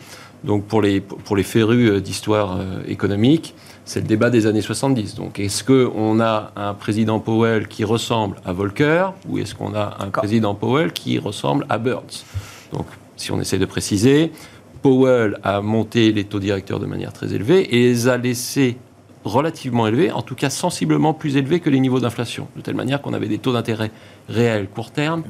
[0.42, 2.58] Donc pour les, pour les férus d'histoire
[2.88, 3.54] économique,
[3.92, 5.16] c'est le débat des années 70.
[5.16, 9.98] Donc, est-ce qu'on a un président Powell qui ressemble à Volcker ou est-ce qu'on a
[10.00, 12.24] un président Powell qui ressemble à Burns?
[12.72, 12.86] Donc,
[13.18, 14.32] si on essaie de préciser,
[14.80, 18.78] Powell a monté les taux directeurs de manière très élevée et les a laissés
[19.24, 23.02] relativement élevés, en tout cas sensiblement plus élevés que les niveaux d'inflation, de telle manière
[23.02, 23.90] qu'on avait des taux d'intérêt
[24.26, 25.22] réels court terme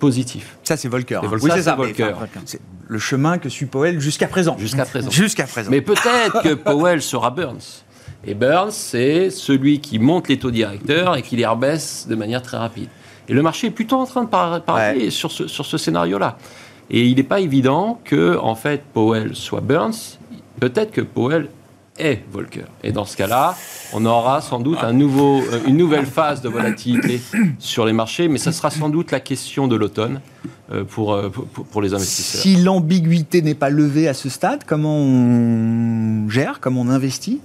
[0.00, 0.58] positifs.
[0.64, 1.20] Ça, c'est Volcker.
[1.40, 1.76] Oui, c'est ça.
[1.76, 2.12] Volcker.
[2.44, 4.58] C'est le chemin que suit Powell jusqu'à présent.
[4.58, 5.10] Jusqu'à présent.
[5.10, 5.70] Jusqu'à présent.
[5.70, 7.84] Mais peut-être que Powell sera Burns.
[8.24, 12.42] Et Burns, c'est celui qui monte les taux directeurs et qui les rebaisse de manière
[12.42, 12.88] très rapide.
[13.28, 16.38] Et le marché est plutôt en train de parler sur ce, sur ce scénario-là.
[16.90, 20.18] Et il n'est pas évident que, en fait, Powell soit Burns.
[20.60, 21.48] peut-être que Powell
[21.98, 22.64] est Volcker.
[22.82, 23.54] Et dans ce cas-là,
[23.92, 27.20] on aura sans doute un nouveau, euh, une nouvelle phase de volatilité
[27.58, 30.20] sur les marchés, mais ça sera sans doute la question de l'automne
[30.72, 32.40] euh, pour, euh, pour, pour les investisseurs.
[32.40, 37.40] Si l'ambiguïté n'est pas levée à ce stade, comment on gère, comment on investit?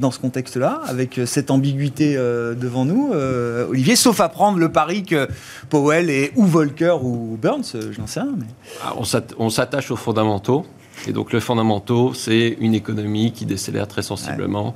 [0.00, 4.70] Dans ce contexte-là, avec cette ambiguïté euh, devant nous, euh, Olivier, sauf à prendre le
[4.70, 5.28] pari que
[5.70, 8.34] Powell est ou Volcker ou Burns, euh, je n'en sais rien.
[8.38, 8.46] Mais...
[8.84, 10.64] Ah, on s'att- On s'attache aux fondamentaux.
[11.06, 14.74] Et donc, le fondamentaux, c'est une économie qui décélère très sensiblement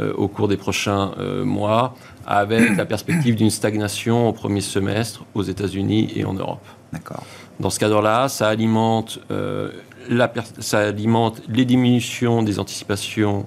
[0.00, 1.94] euh, au cours des prochains euh, mois,
[2.26, 6.64] avec la perspective d'une stagnation au premier semestre aux États-Unis et en Europe.
[6.92, 7.24] D'accord.
[7.60, 9.70] Dans ce cadre-là, ça alimente, euh,
[10.08, 13.44] la per- ça alimente les diminutions des anticipations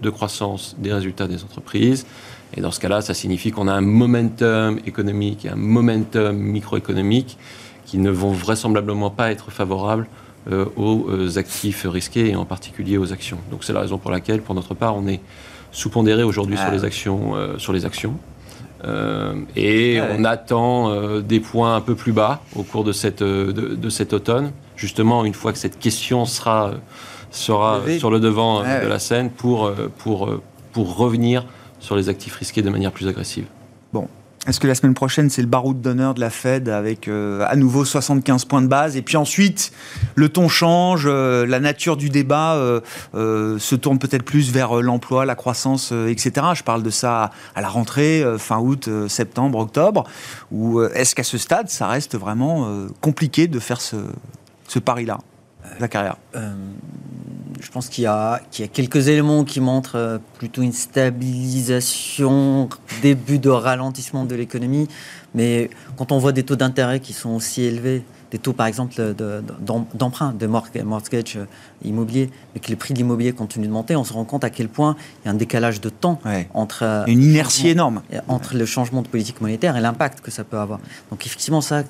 [0.00, 2.06] de croissance des résultats des entreprises.
[2.56, 7.36] Et dans ce cas-là, ça signifie qu'on a un momentum économique et un momentum microéconomique
[7.86, 10.06] qui ne vont vraisemblablement pas être favorables
[10.50, 13.38] euh, aux euh, actifs risqués et en particulier aux actions.
[13.50, 15.20] Donc c'est la raison pour laquelle, pour notre part, on est
[15.72, 16.72] sous-pondéré aujourd'hui sur Ah.
[16.72, 17.34] les actions.
[17.34, 18.14] euh, sur les actions.
[18.84, 20.08] Euh, et Ouais.
[20.18, 24.12] on attend des points un peu plus bas au cours de, cette, de, de cet
[24.12, 26.72] automne, justement une fois que cette question sera,
[27.34, 31.46] sera sur le devant euh, de la scène pour, euh, pour, euh, pour revenir
[31.80, 33.46] sur les actifs risqués de manière plus agressive.
[34.46, 37.56] Est-ce que la semaine prochaine, c'est le baroud d'honneur de la Fed avec euh, à
[37.56, 38.94] nouveau 75 points de base?
[38.94, 39.72] Et puis ensuite,
[40.16, 45.24] le ton change, euh, la nature du débat euh, se tourne peut-être plus vers l'emploi,
[45.24, 46.48] la croissance, etc.
[46.54, 50.04] Je parle de ça à la rentrée, fin août, septembre, octobre.
[50.52, 52.68] Ou est-ce qu'à ce stade, ça reste vraiment
[53.00, 53.96] compliqué de faire ce,
[54.68, 55.18] ce pari-là?
[55.80, 56.16] Zakaria.
[56.36, 56.52] Euh,
[57.60, 60.72] je pense qu'il y, a- qu'il y a quelques éléments qui montrent euh, plutôt une
[60.72, 62.68] stabilisation,
[63.02, 64.88] début de ralentissement de l'économie.
[65.34, 68.94] Mais quand on voit des taux d'intérêt qui sont aussi élevés, des taux par exemple
[68.96, 71.44] de- de- d'em- d'emprunt, de mortgage, euh,
[71.84, 74.50] immobilier, et que les prix de l'immobilier continuent de monter, on se rend compte à
[74.50, 76.48] quel point il y a un décalage de temps Ouais.
[76.54, 78.02] entre, euh, Une inertie énorme.
[78.28, 80.80] entre le changement de politique monétaire et l'impact que ça peut avoir.
[81.10, 81.84] Donc effectivement, ça,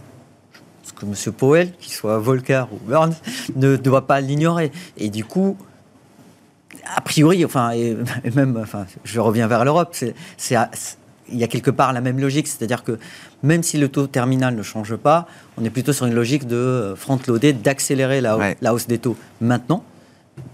[1.05, 1.32] que M.
[1.34, 3.14] Powell, qu'il soit Volcker ou Burns,
[3.57, 4.72] ne doit pas l'ignorer.
[4.96, 5.57] Et du coup,
[6.96, 10.14] a priori, enfin, et, et même, enfin, je reviens vers l'Europe, c'est,
[11.32, 12.98] il y a quelque part la même logique, c'est-à-dire que
[13.42, 15.26] même si le taux terminal ne change pas,
[15.57, 18.57] on est plutôt sur une logique de euh, front-loader, d'accélérer la, hau- Ouais.
[18.61, 19.84] la hausse des taux maintenant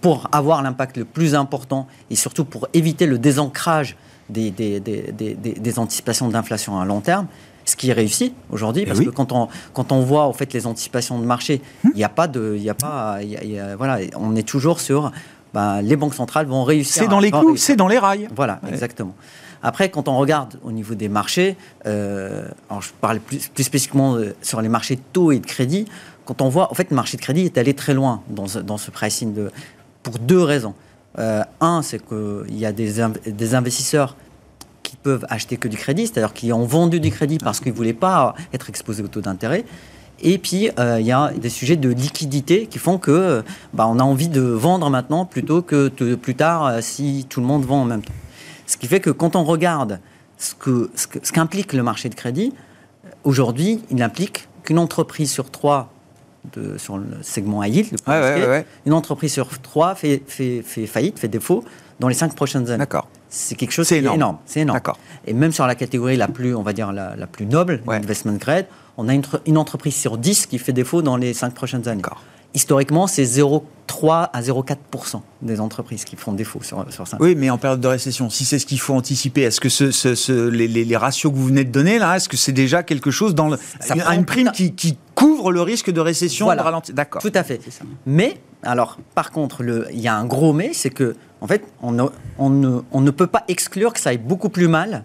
[0.01, 3.97] pour avoir l'impact le plus important et surtout pour éviter le désancrage
[4.29, 7.27] des- des anticipations d'inflation à long terme,
[7.71, 9.07] ce qui est réussi aujourd'hui, Eh parce oui.
[9.07, 12.09] que quand on, quand on voit en fait, les anticipations de marché, il n'y a
[12.09, 12.55] pas de.
[12.57, 15.13] il Y a pas, il y a- il y a- voilà, on est toujours sur.
[15.53, 17.03] ben, les banques centrales vont réussir.
[17.03, 18.29] C'est dans les clous, c'est dans les rails.
[18.37, 18.71] Voilà, Ouais.
[18.71, 19.15] exactement.
[19.65, 21.57] Après, quand on regarde au niveau des marchés,
[21.87, 25.47] euh, alors je parle plus, plus spécifiquement euh, sur les marchés de taux et de
[25.47, 25.87] crédit,
[26.25, 28.59] quand on voit, en fait, le marché de crédit est allé très loin dans ce,
[28.61, 29.51] dans ce pricing de,
[30.05, 30.75] pour deux raisons.
[31.19, 32.95] Euh, un, c'est qu'il y a des,
[33.27, 34.15] des investisseurs
[34.91, 37.77] qui peuvent acheter que du crédit, c'est-à-dire qui ont vendu du crédit parce qu'ils ne
[37.77, 39.65] voulaient pas être exposés au taux d'intérêt.
[40.21, 43.87] Et puis, euh, il y a des sujets de liquidité qui font que euh, bah,
[43.89, 47.47] on a envie de vendre maintenant plutôt que de- plus tard euh, si tout le
[47.47, 48.13] monde vend en même temps.
[48.67, 50.01] Ce qui fait que quand on regarde
[50.39, 52.53] ce que ce que- ce qu'implique le marché de crédit,
[53.23, 55.93] aujourd'hui, il implique qu'une entreprise sur trois
[56.55, 58.67] de, sur le segment high yield, le plus Ouais, ouais, risqué, ouais, ouais.
[58.87, 61.63] une entreprise sur trois fait, fait, fait faillite, fait défaut
[62.01, 62.79] dans les cinq prochaines années.
[62.79, 63.07] D'accord.
[63.31, 64.17] C'est quelque chose C'est qui est énorme.
[64.17, 64.37] énorme.
[64.45, 64.77] C'est énorme.
[64.77, 64.99] D'accord.
[65.27, 67.97] Et même sur la catégorie la plus, on va dire, la, la plus noble, Ouais.
[67.97, 68.67] investment grade,
[68.97, 71.87] on a une, tr- une entreprise sur 10 qui fait défaut dans les 5 prochaines
[71.89, 72.03] années.
[72.03, 72.23] D'accord.
[72.53, 77.49] Historiquement, c'est 0,3 à 0,4% des entreprises qui font défaut sur, sur 5 Oui, mais
[77.49, 80.49] en période de récession, si c'est ce qu'il faut anticiper, est-ce que ce, ce- ce-
[80.49, 83.37] les, les- ratios que vous venez de donner là, est-ce que c'est déjà quelque chose
[83.37, 86.63] dans le, Ça une, prime qui, qui couvre le risque de récession, Voilà.
[86.63, 86.93] de ralenti?
[86.93, 87.23] D'accord.
[87.23, 87.61] Tout à fait.
[87.65, 87.85] C'est ça.
[88.05, 89.63] Mais, alors, par contre,
[89.93, 92.05] il y a un gros mais, c'est que, en fait, on ne,
[92.39, 95.05] on, ne, on ne peut pas exclure que ça aille beaucoup plus mal,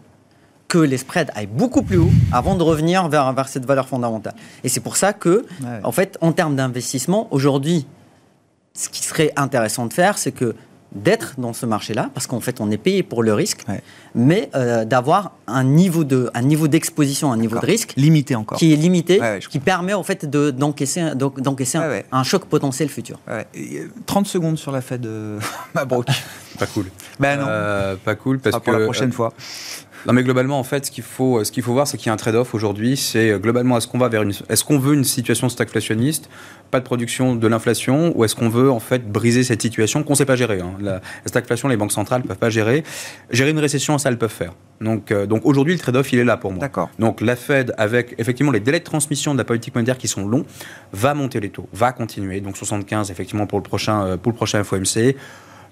[0.67, 4.33] que les spreads aillent beaucoup plus haut avant de revenir vers, vers cette valeur fondamentale.
[4.63, 5.79] Et c'est pour ça que, Ouais.
[5.83, 7.85] en fait, en termes d'investissement, aujourd'hui,
[8.73, 10.55] ce qui serait intéressant de faire, c'est que
[10.95, 13.81] d'être dans ce marché-là, parce qu'en fait, on est payé pour le risque, Ouais.
[14.15, 18.57] mais euh, d'avoir un niveau de, un niveau d'exposition, un niveau de risque Limité encore.
[18.57, 21.87] qui est limité, Ouais, ouais, je qui permet en fait de- d'encaisser d'encaisser un- Ouais,
[21.89, 22.05] ouais.
[22.11, 23.19] un choc potentiel futur.
[23.27, 23.45] Ouais.
[23.53, 25.37] Et, euh, 30 secondes sur la Fed de
[25.75, 26.07] Mabrouk.
[26.59, 26.85] Pas cool.
[27.19, 29.33] ben non, Euh, pas cool ce parce que pour la prochaine euh, fois.
[30.07, 32.09] Non, mais globalement, en fait, ce qu'il faut, ce qu'il faut voir, c'est qu'il y
[32.11, 32.95] a un trade-off aujourd'hui.
[32.95, 36.29] C'est globalement, est-ce qu'on va vers une, est-ce qu'on veut une situation stagflationniste,
[36.75, 40.11] pas de production de l'inflation, ou est-ce qu'on veut en fait briser cette situation qu'on
[40.11, 40.73] ne sait pas gérer hein.
[40.81, 42.83] la, la stagflation, les banques centrales ne peuvent pas gérer.
[43.31, 44.51] Gérer une récession, ça, elles peuvent faire.
[44.81, 46.59] Donc, euh, donc aujourd'hui, le trade-off, il est là pour moi.
[46.59, 46.89] D'accord.
[46.99, 50.27] Donc la Fed, avec effectivement les délais de transmission de la politique monétaire qui sont
[50.27, 50.45] longs,
[50.91, 52.41] va monter les taux, va continuer.
[52.41, 55.15] Donc 75 effectivement pour le prochain, euh, pour le prochain FOMC.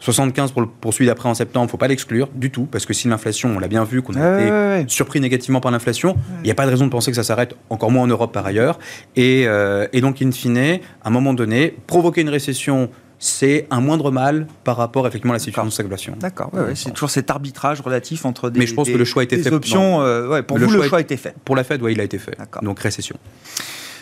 [0.04, 2.86] 75 pour, le, poursuivre d'après en septembre, il ne faut pas l'exclure du tout, parce
[2.86, 6.44] que si l'inflation, on l'a bien vu, qu'on a été surpris négativement par l'inflation, il
[6.44, 8.46] n'y a pas de raison de penser que ça s'arrête, encore moins en Europe par
[8.46, 8.80] ailleurs.
[9.16, 12.90] Et, euh, et donc, in fine, à un moment donné, provoquer une récession
[13.20, 16.16] c'est un moindre mal par rapport effectivement à la situation de stagflation.
[16.20, 19.24] D'accord, c'est toujours cet arbitrage relatif entre des, Mais je pense que le choix a
[19.24, 19.54] été fait.
[19.54, 20.02] options.
[20.02, 21.34] Euh, pour le vous, choix le choix a été fait.
[21.46, 22.36] Pour la Fed, oui, il a été fait.
[22.62, 23.16] Donc récession.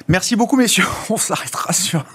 [0.08, 0.86] Merci beaucoup, messieurs.
[1.10, 2.06] On s'arrêtera sur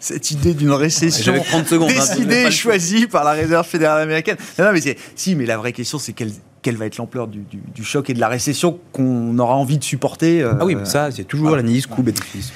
[0.00, 4.36] cette idée d'une récession 30 secondes, hein, décidée et choisie par la Réserve fédérale américaine.
[4.58, 4.80] Non, mais
[5.14, 6.32] si, mais la vraie question, c'est quelle,
[6.62, 7.44] quelle va être l'ampleur du,
[7.84, 10.42] choc et de la récession qu'on aura envie de supporter.
[10.42, 12.52] Euh, ah oui, mais ça, c'est toujours la l'analyse coût-bénéfice.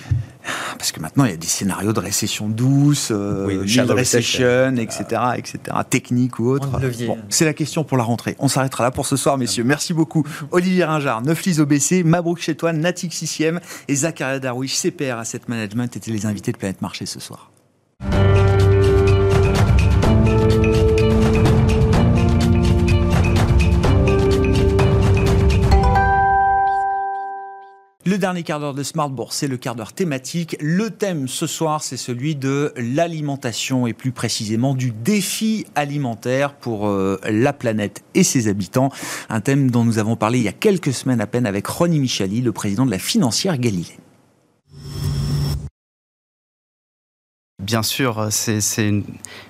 [0.77, 5.05] Parce que maintenant, il y a des scénarios de récession douce, euh, de récession, etc.,
[5.37, 5.59] etc.,
[5.89, 6.69] technique ou autre.
[7.07, 8.37] Bon, c'est la question pour la rentrée.
[8.39, 9.65] On s'arrêtera là pour ce soir, messieurs.
[9.65, 10.25] Merci beaucoup.
[10.51, 13.43] Olivier Ringard, Neuflis OBC, Mabrouk Chetouan, Natix 6
[13.89, 17.51] et Zakaria Darwish, CPR Asset Management étaient les invités de Planète Marché ce soir.
[28.17, 30.57] Le dernier quart d'heure de Smart Bourse, c'est le quart d'heure thématique.
[30.59, 36.89] Le thème ce soir, c'est celui de l'alimentation et plus précisément du défi alimentaire pour
[36.89, 38.89] euh, la planète et ses habitants.
[39.29, 42.01] Un thème dont nous avons parlé il y a quelques semaines à peine avec Ronnie
[42.01, 43.99] Michali, le président de la financière Galilée.
[47.63, 49.05] Bien sûr, c'est une,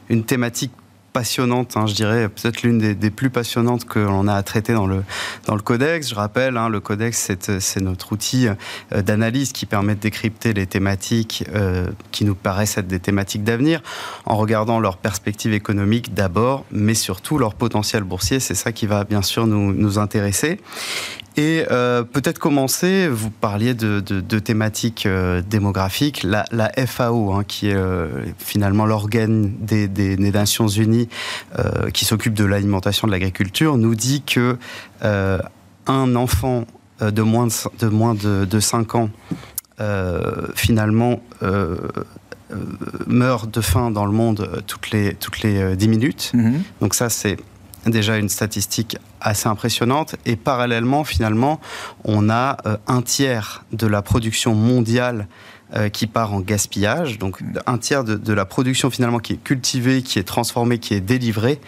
[0.08, 0.72] une thématique
[1.16, 4.86] passionnante, hein, je dirais peut-être l'une des, plus passionnantes que l'on a à traiter dans
[4.86, 5.02] le,
[5.46, 6.10] dans le codex.
[6.10, 10.66] Je rappelle, hein, le codex, c'est notre outil euh, d'analyse qui permet de décrypter les
[10.66, 13.80] thématiques euh, qui nous paraissent être des thématiques d'avenir
[14.26, 18.38] en regardant leur perspective économique d'abord, mais surtout leur potentiel boursier.
[18.38, 20.60] C'est ça qui va bien sûr nous, nous intéresser.
[21.38, 24.00] Et euh, peut-être commencer, vous parliez de,
[24.38, 25.06] thématiques
[25.50, 27.76] démographiques, la, FAO, hein, qui est
[28.38, 31.05] finalement l'organe des, Nations Unies
[31.92, 34.57] qui s'occupe de l'alimentation de l'agriculture, nous dit que
[35.02, 36.66] un enfant
[37.00, 39.11] de moins de, de moins de, de 5 ans,
[40.54, 41.20] finalement,
[43.07, 46.32] meurt de faim dans le monde toutes les, toutes les 10 minutes.
[46.34, 46.54] Mm-hmm.
[46.80, 47.36] Donc ça, c'est
[47.90, 50.16] déjà une statistique assez impressionnante.
[50.24, 51.61] Et parallèlement, finalement,
[52.04, 55.28] on a euh, un tiers de la production mondiale
[55.74, 57.18] euh, qui part en gaspillage.
[57.18, 60.94] Donc un tiers de, de, la production finalement qui est cultivée, qui est transformée, qui
[60.94, 61.60] est délivrée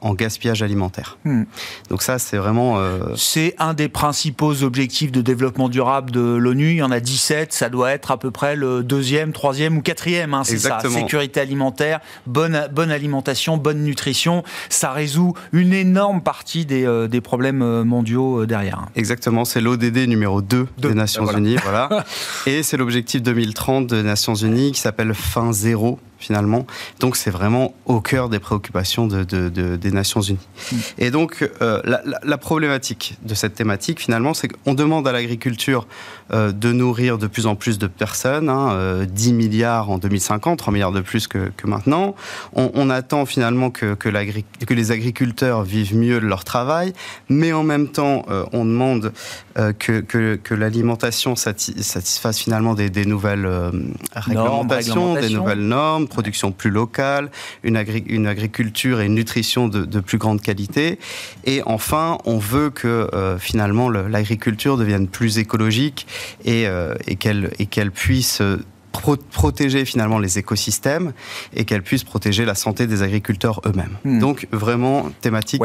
[0.00, 1.18] en gaspillage alimentaire.
[1.24, 1.44] Hmm.
[1.88, 2.78] Donc ça, c'est vraiment...
[2.78, 6.70] Euh, c'est un des principaux objectifs de développement durable de l'ONU.
[6.70, 9.82] Il y en a 17, ça doit être à peu près le deuxième, troisième ou
[9.82, 10.34] quatrième.
[10.34, 14.42] Hein, c'est ça, sécurité alimentaire, bonne, bonne alimentation, bonne nutrition.
[14.68, 18.86] Ça résout une énorme partie des, euh, des problèmes euh, mondiaux derrière.
[18.94, 21.56] Exactement, c'est l'ODD numéro 2 des Nations Unies.
[21.62, 22.04] Voilà.
[22.46, 26.66] Et c'est l'objectif 2030 des Nations Unies qui s'appelle fin zéro finalement.
[27.00, 30.48] Donc c'est vraiment au cœur des préoccupations de, des Nations Unies.
[30.98, 31.80] Et donc euh,
[32.22, 35.86] la, problématique de cette thématique, finalement, c'est qu'on demande à l'agriculture
[36.32, 40.58] euh, de nourrir de plus en plus de personnes, 10 hein, euh, milliards en 2050,
[40.58, 42.14] 3 milliards de plus que, maintenant.
[42.54, 43.96] On, attend finalement que,
[44.70, 46.92] les agriculteurs vivent mieux de leur travail,
[47.28, 49.12] mais en même temps, on demande
[49.78, 53.48] que, que, l'alimentation satisfasse finalement des, des nouvelles
[54.14, 57.30] réglementations, des nouvelles normes, production plus locale,
[57.62, 60.98] une, une agriculture et une nutrition de, plus grande qualité.
[61.44, 66.06] Et enfin, on veut que euh, finalement l'agriculture devienne plus écologique
[66.44, 68.58] et, euh, et qu'elle puisse euh,
[68.92, 71.12] protéger finalement les écosystèmes
[71.54, 73.96] et qu'elle puisse protéger la santé des agriculteurs eux-mêmes.
[74.04, 74.18] Hmm.
[74.18, 75.62] Donc vraiment thématique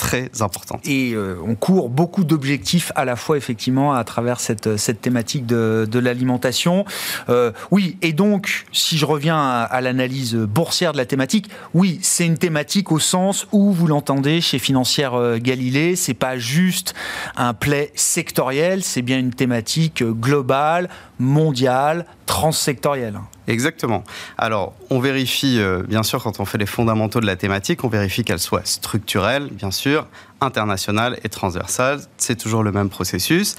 [0.00, 0.80] très importante.
[0.86, 5.44] Et euh, on court beaucoup d'objectifs à la fois effectivement à travers cette, cette thématique
[5.44, 6.86] de, de l'alimentation.
[7.28, 12.24] Euh, oui, et donc si je reviens à, l'analyse boursière de la thématique, oui, c'est
[12.24, 16.94] une thématique au sens où vous l'entendez chez Financière euh, Galilée, c'est pas juste
[17.36, 20.88] un play sectoriel, c'est bien une thématique globale,
[21.18, 23.20] mondiale, transsectorielle.
[23.50, 24.04] Exactement.
[24.38, 27.88] Alors, on vérifie, euh, bien sûr, quand on fait les fondamentaux de la thématique, on
[27.88, 30.06] vérifie qu'elle soit structurelle, bien sûr,
[30.40, 31.98] internationale et transversale.
[32.16, 33.56] C'est toujours le même processus.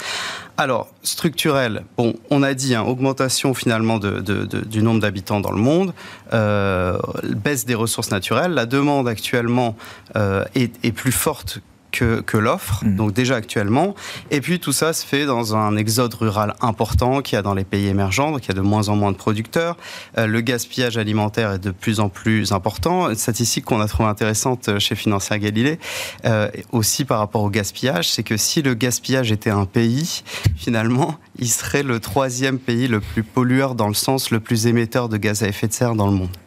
[0.55, 5.93] Alors, structurelle, bon, on a dit, hein, augmentation finalement du nombre d'habitants dans le monde,
[6.31, 8.53] euh, baisse des ressources naturelles.
[8.53, 9.75] La demande actuellement
[10.15, 11.59] euh, est, est plus forte
[11.91, 12.95] que, l'offre, mm.
[12.95, 13.95] donc déjà actuellement.
[14.29, 17.53] Et puis tout ça se fait dans un exode rural important qu'il y a dans
[17.53, 19.77] les pays émergents, donc il y a de moins en moins de producteurs.
[20.17, 23.09] Euh, le gaspillage alimentaire est de plus en plus important.
[23.09, 25.79] Une statistique qu'on a trouvée intéressante chez Financière Galilée,
[26.25, 30.23] euh, aussi par rapport au gaspillage, c'est que si le gaspillage était un pays,
[30.55, 35.09] finalement, il serait le troisième pays le plus pollueur dans le sens le plus émetteur
[35.09, 36.40] de gaz à effet de serre dans le monde.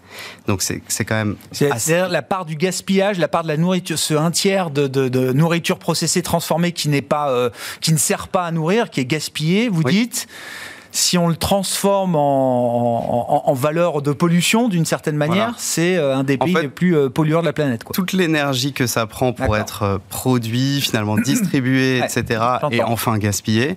[0.46, 1.36] Donc c'est quand même.
[1.52, 5.32] C'est-à-dire la part du gaspillage, la part de la nourriture, ce un tiers de, de,
[5.32, 7.50] nourriture processée, transformée qui n'est pas, euh,
[7.80, 10.26] qui ne sert pas à nourrir, qui est gaspillé, vous dites
[10.94, 16.38] si on le transforme en, valeur de pollution d'une certaine manière, c'est euh, un des
[16.38, 17.82] pays les plus euh, pollueurs de la planète.
[17.82, 17.94] Quoi.
[17.94, 23.76] Toute l'énergie que ça prend pour être euh, produit, finalement distribué, etc., et enfin gaspillé,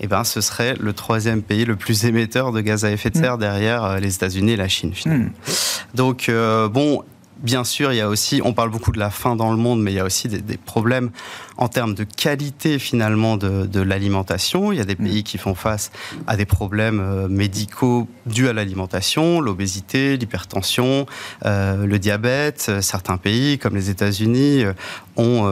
[0.00, 3.16] eh ben, ce serait le troisième pays le plus émetteur de gaz à effet de
[3.16, 3.40] serre mm.
[3.40, 5.24] derrière les États-Unis et la Chine, finalement.
[5.24, 5.94] Mm.
[5.94, 6.30] Donc,
[6.70, 7.02] bon,
[7.38, 9.80] bien sûr, il y a aussi, on parle beaucoup de la faim dans le monde,
[9.80, 11.10] mais il y a aussi des, problèmes
[11.56, 14.72] en termes de qualité finalement de, l'alimentation.
[14.72, 15.04] Il y a des mm.
[15.04, 15.90] pays qui font face
[16.26, 21.06] à des problèmes euh, médicaux dus à l'alimentation, l'obésité, l'hypertension,
[21.46, 22.70] euh, le diabète.
[22.80, 24.72] Certains pays, comme les États-Unis, euh,
[25.16, 25.48] ont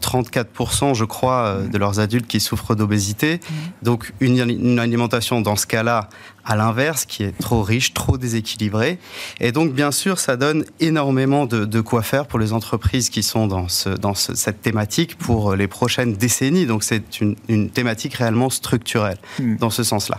[0.00, 1.70] 34%, je crois, mm.
[1.70, 3.36] de leurs adultes qui souffrent d'obésité.
[3.36, 3.54] Mm.
[3.82, 6.08] Donc une, une alimentation dans ce cas-là
[6.48, 8.98] à l'inverse, qui est trop riche, trop déséquilibré.
[9.38, 13.46] Et donc, bien sûr, ça donne énormément de, quoi faire pour les entreprises qui sont
[13.46, 16.66] dans, ce, dans cette thématique pour les prochaines décennies.
[16.66, 17.36] Donc, c'est une,
[17.70, 19.56] thématique réellement structurelle hmm.
[19.56, 20.18] dans ce sens-là.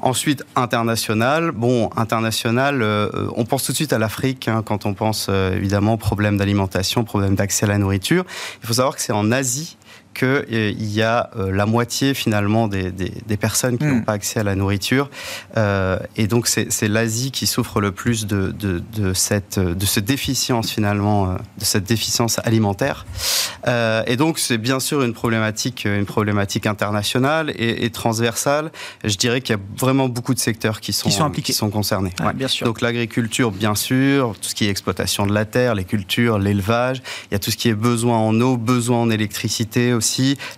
[0.00, 1.50] Ensuite, international.
[1.50, 5.54] Bon, international, euh, on pense tout de suite à l'Afrique hein, quand on pense euh,
[5.54, 8.24] évidemment problème d'alimentation, problème d'accès à la nourriture.
[8.62, 9.76] Il faut savoir que c'est en Asie
[10.18, 14.04] qu'il euh, y a euh, la moitié finalement des, des, personnes qui n'ont hmm.
[14.04, 15.10] pas accès à la nourriture.
[15.56, 20.04] Euh, et donc c'est l'Asie qui souffre le plus de, de, de, cette, de cette
[20.04, 23.06] déficience finalement, de cette déficience alimentaire.
[23.66, 28.72] et donc c'est bien sûr une problématique, une problématique internationale et, transversale.
[29.04, 31.52] Je dirais qu'il y a vraiment beaucoup de secteurs qui sont, qui sont, impliqués.
[31.52, 32.12] Qui sont concernés.
[32.34, 32.66] bien sûr.
[32.66, 37.02] Donc l'agriculture, bien sûr, tout ce qui est exploitation de la terre, les cultures, l'élevage.
[37.30, 40.07] Il y a tout ce qui est besoin en eau, besoin en électricité aussi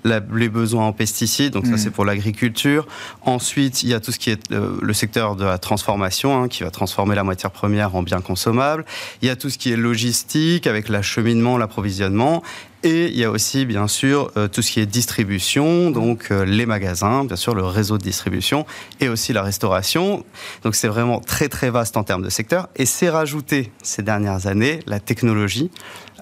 [0.05, 1.79] les besoins en pesticides, donc ça mm.
[1.79, 2.87] c'est pour l'agriculture.
[3.23, 6.49] Ensuite, il y a tout ce qui est euh, le, secteur de la transformation, hein,
[6.49, 8.85] qui va transformer la matière première en biens consommables.
[9.23, 12.43] Il y a tout ce qui est logistique, avec l'acheminement, l'approvisionnement.
[12.83, 16.47] Et il y a aussi, bien sûr, euh, tout ce qui est distribution, donc euh,
[16.47, 18.65] les magasins, bien sûr, le réseau de distribution,
[19.01, 20.25] et aussi la restauration.
[20.63, 22.69] Donc c'est vraiment très très vaste en termes de secteur.
[22.77, 25.71] Et c'est rajouté ces dernières années la technologie.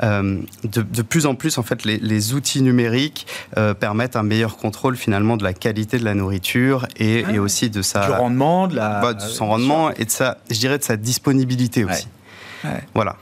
[0.03, 3.27] Euh, de, de, plus en plus, en fait, les, les outils numériques
[3.81, 7.83] permettent un meilleur contrôle finalement de la qualité de la nourriture et, et aussi de
[7.83, 10.85] sa du rendement, de la bah, de son rendement et de sa, je dirais, de
[10.85, 12.09] sa disponibilité aussi.
[12.65, 12.83] Ouais.
[12.95, 13.17] Voilà.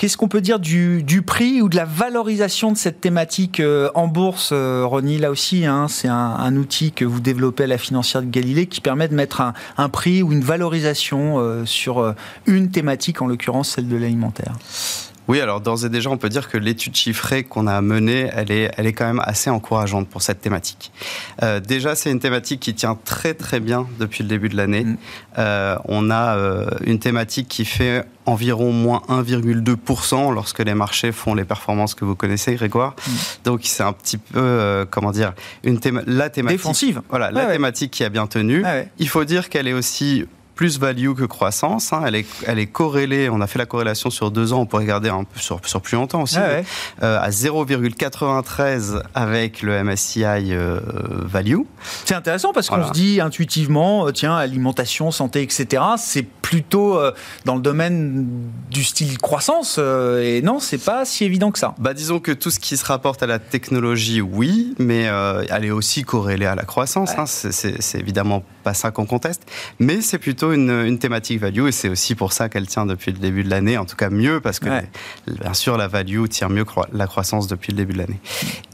[0.00, 4.08] Qu'est-ce qu'on peut dire du, prix ou de la valorisation de cette thématique euh, en
[4.08, 5.18] bourse, euh, Ronnie?
[5.18, 8.80] Là aussi, hein, c'est un, outil que vous développez à la financière de Galilée qui
[8.80, 9.42] permet de mettre
[9.76, 12.14] un, prix ou une valorisation euh, sur
[12.46, 14.54] une thématique, en l'occurrence celle de l'alimentaire.
[15.30, 18.50] Oui, alors d'ores et déjà, on peut dire que l'étude chiffrée qu'on a menée, elle
[18.50, 20.90] est, elle est quand même assez encourageante pour cette thématique.
[21.44, 24.82] Euh, déjà, c'est une thématique qui tient très très bien depuis le début de l'année.
[24.82, 24.96] Mm.
[25.38, 31.36] Euh, on a euh, une thématique qui fait environ moins 1,2% lorsque les marchés font
[31.36, 32.96] les performances que vous connaissez, Grégoire.
[33.06, 33.10] Mm.
[33.44, 35.78] Donc c'est un petit peu, comment dire, une
[36.08, 36.58] la thématique...
[36.58, 37.02] Défensive.
[37.08, 38.64] Voilà, la thématique qui a bien tenu.
[38.98, 40.26] Il faut dire qu'elle est aussi
[40.60, 41.94] plus value que croissance.
[41.94, 42.02] Hein.
[42.06, 44.82] Elle, est, elle est corrélée, on a fait la corrélation sur deux ans, on pourrait
[44.82, 46.60] regarder un peu sur, sur plus longtemps aussi, ah
[47.02, 50.80] euh, à 0,93 avec le MSCI euh,
[51.24, 51.60] Value.
[52.04, 57.00] C'est intéressant parce qu'on se dit intuitivement, euh, tiens, alimentation, santé, etc., c'est plutôt
[57.46, 58.26] dans le domaine
[58.70, 61.74] du style croissance, et non, c'est pas si évident que ça.
[61.78, 65.04] Bah, disons que tout ce qui se rapporte à la technologie, oui, mais
[65.48, 67.12] elle est aussi corrélée à la croissance.
[67.16, 67.24] Hein.
[67.26, 69.42] C'est évidemment pas ça qu'on conteste,
[69.78, 73.18] mais c'est plutôt une, thématique value et c'est aussi pour ça qu'elle tient depuis le
[73.18, 74.68] début de l'année, en tout cas mieux parce que
[75.26, 78.20] bien sûr la value tient mieux que la croissance depuis le début de l'année.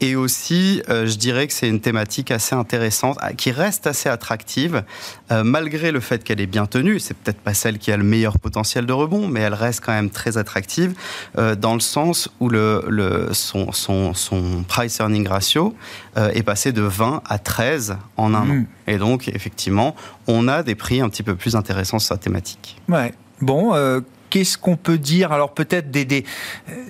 [0.00, 4.08] Et aussi, euh, je dirais que c'est une thématique assez intéressante, ah, qui reste assez
[4.08, 4.84] attractive
[5.30, 6.98] euh, malgré le fait qu'elle est bien tenue.
[7.00, 9.92] C'est peut-être pas celle qui a le meilleur potentiel de rebond, mais elle reste quand
[9.92, 10.94] même très attractive
[11.38, 15.74] euh, dans le sens où le, le son, son, son, price earning ratio
[16.16, 18.50] est passé de 20 à 13 en un mmh.
[18.50, 18.64] an.
[18.86, 19.94] Et donc, effectivement,
[20.26, 22.80] on a des prix un petit peu plus intéressants sur sa thématique.
[22.88, 23.12] Ouais.
[23.40, 24.00] Bon, euh,
[24.30, 26.24] qu'est-ce qu'on peut dire Alors peut-être des, des,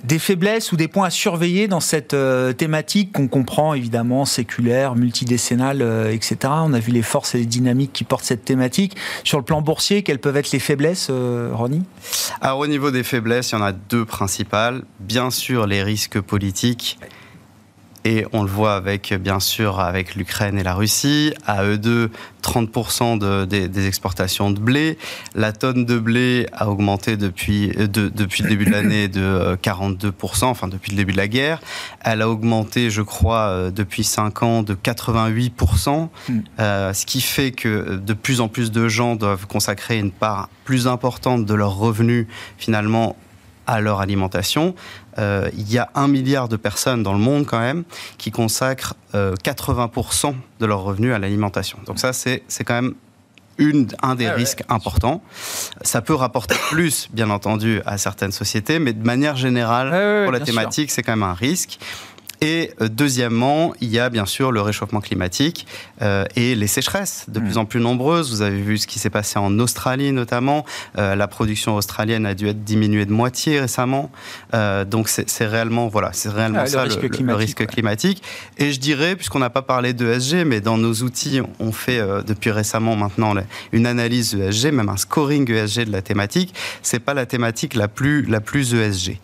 [0.03, 4.95] des, faiblesses ou des points à surveiller dans cette euh, thématique qu'on comprend évidemment séculaire,
[4.95, 6.37] multidécennale, euh, etc.
[6.43, 8.95] On a vu les forces et les dynamiques qui portent cette thématique.
[9.25, 11.11] Sur le plan boursier, quelles peuvent être les faiblesses,
[11.51, 11.83] Ronnie?
[12.39, 14.83] Alors au niveau des faiblesses, il y en a deux principales.
[15.01, 16.97] Bien sûr, les risques politiques
[18.05, 21.33] et on le voit avec, bien sûr, avec l'Ukraine et la Russie.
[21.45, 22.09] À eux deux,
[22.41, 24.97] 30% de, des, exportations de blé.
[25.35, 30.45] La tonne de blé a augmenté depuis, euh, depuis le début de l'année de 42%,
[30.45, 31.59] euh, enfin depuis le début de la guerre.
[32.01, 36.39] Elle a augmenté, je crois, euh, depuis 5 ans de 88%, hmm.
[36.57, 40.87] ce qui fait que de plus en plus de gens doivent consacrer une part plus
[40.87, 42.27] importante de leurs revenus
[42.57, 43.15] finalement
[43.67, 44.73] à leur alimentation.
[45.19, 47.83] Euh, il y a un milliard de personnes dans le monde quand même
[48.17, 51.79] qui consacrent 80% euh, de leurs revenus à l'alimentation.
[51.85, 52.93] Donc ça, c'est quand même
[53.57, 55.21] une, un des ah risques importants.
[55.81, 60.39] Ça peut rapporter plus, bien entendu, à certaines sociétés, mais de manière générale, pour la
[60.39, 61.79] thématique, c'est quand même un risque.
[62.41, 65.65] Et euh, deuxièmement, il y a bien sûr le réchauffement climatique
[66.01, 67.59] euh, et les sécheresses de plus mm.
[67.59, 68.31] en plus nombreuses.
[68.31, 70.65] Vous avez vu ce qui s'est passé en Australie notamment.
[70.97, 74.11] Euh, la production australienne a dû être diminuée de moitié récemment.
[74.87, 78.23] Donc c'est réellement voilà, c'est réellement ah, ça le risque, climatique,
[78.57, 82.51] Et je dirais, puisqu'on n'a pas parlé d'ESG, mais dans nos outils, on fait depuis
[82.51, 83.33] récemment maintenant
[83.71, 86.53] une analyse ESG, même un scoring ESG de la thématique.
[86.81, 89.19] C'est pas la thématique la plus la plus ESG.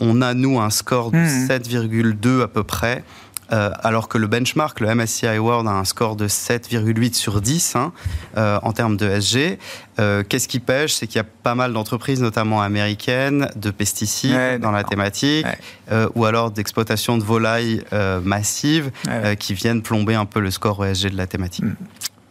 [0.00, 1.48] on a nous un score de mmh.
[1.48, 3.04] 7,1 7,2 à peu près.
[3.50, 7.76] Euh, alors que le benchmark, le MSCI World, a un score de 7,8 sur 10
[7.76, 7.92] hein,
[8.36, 9.58] euh, en termes de SG.
[9.98, 10.92] Euh, qu'est-ce qui pêche?
[10.92, 15.46] C'est qu'il y a pas mal d'entreprises, notamment américaines, de pesticides dans la thématique,
[16.14, 17.82] ou alors d'exploitation de volailles
[18.22, 18.90] massives
[19.38, 21.64] qui viennent plomber un peu le score ESG de la thématique.
[21.64, 21.76] Mm.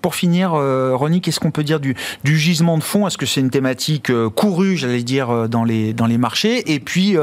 [0.01, 3.41] Pour finir, euh, Ronnie, qu'est-ce qu'on peut dire du, gisement de fonds Est-ce que c'est
[3.41, 6.73] une thématique euh, courue, j'allais dire, euh, dans les, marchés?
[6.73, 7.15] Et puis,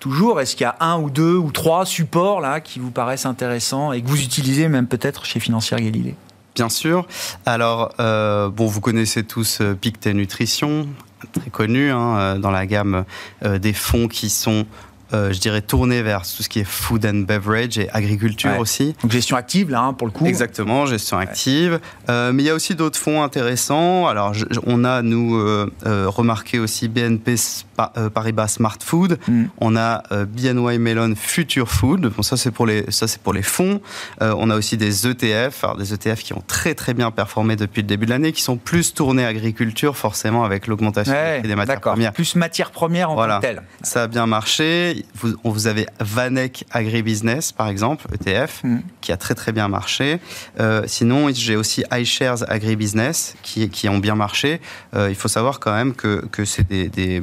[0.00, 3.26] toujours, est-ce qu'il y a un ou deux ou trois supports là qui vous paraissent
[3.26, 6.14] intéressants et que vous utilisez même peut-être chez Financière Galilée?
[6.54, 7.06] Bien sûr.
[7.46, 10.88] Alors, bon, vous connaissez tous Pictet Nutrition,
[11.32, 13.04] très connu hein, dans la gamme
[13.42, 14.66] des fonds qui sont
[15.14, 18.96] euh, je dirais, tourner vers tout ce qui est food and beverage et agriculture aussi.
[19.00, 20.26] Donc gestion active, là, hein, pour le coup.
[20.26, 21.78] Exactement, gestion active.
[22.08, 24.08] Euh, mais il y a aussi d'autres fonds intéressants.
[24.08, 24.32] Alors,
[24.66, 25.70] on a, nous, euh,
[26.08, 27.36] remarqué aussi BNP
[28.12, 29.18] Paribas Smart Food.
[29.28, 29.44] Mm.
[29.58, 32.12] On a BNY Mellon Future Food.
[32.16, 33.80] Bon, ça, c'est pour, les, ça, pour les fonds.
[34.20, 35.64] on a aussi des ETF.
[35.64, 38.42] Alors, des ETF qui ont très, très bien performé depuis le début de l'année, qui
[38.42, 42.12] sont plus tournés agriculture, forcément, avec l'augmentation des matières premières.
[42.12, 43.34] Plus matières premières en voilà.
[43.34, 43.62] tant que telles.
[43.82, 44.54] Ça a bien marché
[45.14, 48.78] vous, vous avez Vanek Agribusiness, par exemple, ETF, mm.
[49.00, 50.20] qui a très très bien marché.
[50.60, 54.60] Euh, sinon, j'ai aussi iShares Agribusiness, qui, qui ont bien marché.
[54.94, 57.22] Euh, il faut savoir quand même que, que c'est des, des,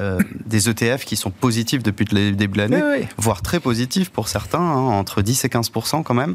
[0.00, 4.28] euh, des, ETF qui sont positifs depuis le début de l'année, voire très positifs pour
[4.28, 5.70] certains, hein, entre 10 et 15
[6.04, 6.34] quand même.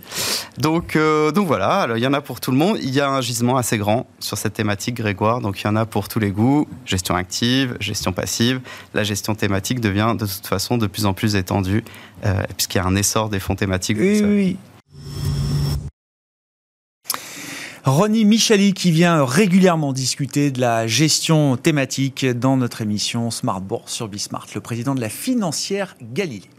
[0.58, 0.98] Donc,
[1.34, 2.78] donc voilà, alors, il y en a pour tout le monde.
[2.82, 5.76] Il y a un gisement assez grand sur cette thématique, Grégoire, donc il y en
[5.76, 6.68] a pour tous les goûts.
[6.86, 8.62] Gestion active, gestion passive.
[8.94, 11.84] La gestion thématique devient de toute façon de plus en plus étendue,
[12.26, 13.98] euh, puisqu'il y a un essor des fonds thématiques.
[14.00, 14.58] Oui, oui.
[17.84, 23.92] Ronnie Michali qui vient régulièrement discuter de la gestion thématique dans notre émission Smart Bourse
[23.92, 26.50] sur Bismart, le président de la financière Galilée.